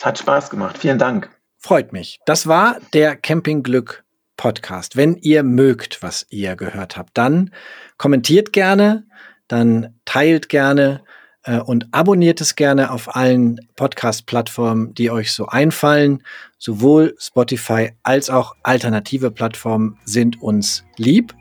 Hat 0.01 0.17
Spaß 0.17 0.49
gemacht. 0.49 0.79
Vielen 0.79 0.97
Dank. 0.97 1.29
Freut 1.59 1.93
mich. 1.93 2.19
Das 2.25 2.47
war 2.47 2.77
der 2.93 3.15
Campingglück 3.15 4.03
Podcast. 4.37 4.95
Wenn 4.95 5.17
ihr 5.17 5.43
mögt, 5.43 6.01
was 6.01 6.25
ihr 6.31 6.55
gehört 6.55 6.97
habt, 6.97 7.15
dann 7.15 7.51
kommentiert 7.97 8.53
gerne, 8.53 9.05
dann 9.47 9.95
teilt 10.05 10.49
gerne 10.49 11.03
äh, 11.43 11.59
und 11.59 11.87
abonniert 11.91 12.41
es 12.41 12.55
gerne 12.55 12.89
auf 12.89 13.15
allen 13.15 13.59
Podcast-Plattformen, 13.75 14.95
die 14.95 15.11
euch 15.11 15.31
so 15.31 15.45
einfallen. 15.45 16.23
Sowohl 16.57 17.15
Spotify 17.19 17.91
als 18.01 18.31
auch 18.31 18.55
alternative 18.63 19.29
Plattformen 19.29 19.99
sind 20.05 20.41
uns 20.41 20.83
lieb. 20.95 21.35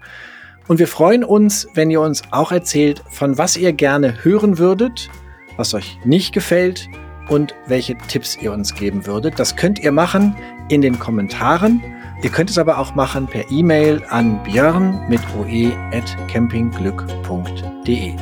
Und 0.69 0.79
wir 0.79 0.89
freuen 0.89 1.25
uns, 1.25 1.69
wenn 1.75 1.91
ihr 1.91 2.01
uns 2.01 2.23
auch 2.31 2.53
erzählt, 2.53 3.03
von 3.09 3.39
was 3.39 3.57
ihr 3.57 3.73
gerne 3.73 4.25
hören 4.25 4.59
würdet, 4.59 5.09
was 5.57 5.75
euch 5.75 5.99
nicht 6.05 6.33
gefällt 6.33 6.89
und 7.29 7.55
welche 7.67 7.97
Tipps 8.09 8.37
ihr 8.41 8.53
uns 8.53 8.75
geben 8.75 9.07
würdet. 9.07 9.39
Das 9.39 9.57
könnt 9.57 9.79
ihr 9.79 9.93
machen 9.93 10.37
in 10.69 10.81
den 10.81 10.99
Kommentaren. 10.99 11.83
Ihr 12.23 12.31
könnt 12.31 12.51
es 12.51 12.59
aber 12.59 12.79
auch 12.79 12.95
machen 12.95 13.27
per 13.27 13.51
E-Mail 13.51 14.03
an 14.09 14.43
björn 14.43 15.07
mit 15.09 15.21
oe 15.39 15.73
at 15.93 16.17
campingglück.de. 16.29 18.15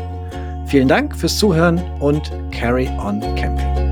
Vielen 0.66 0.88
Dank 0.88 1.16
fürs 1.16 1.38
Zuhören 1.38 1.80
und 2.00 2.32
carry 2.50 2.88
on 2.98 3.20
camping. 3.36 3.83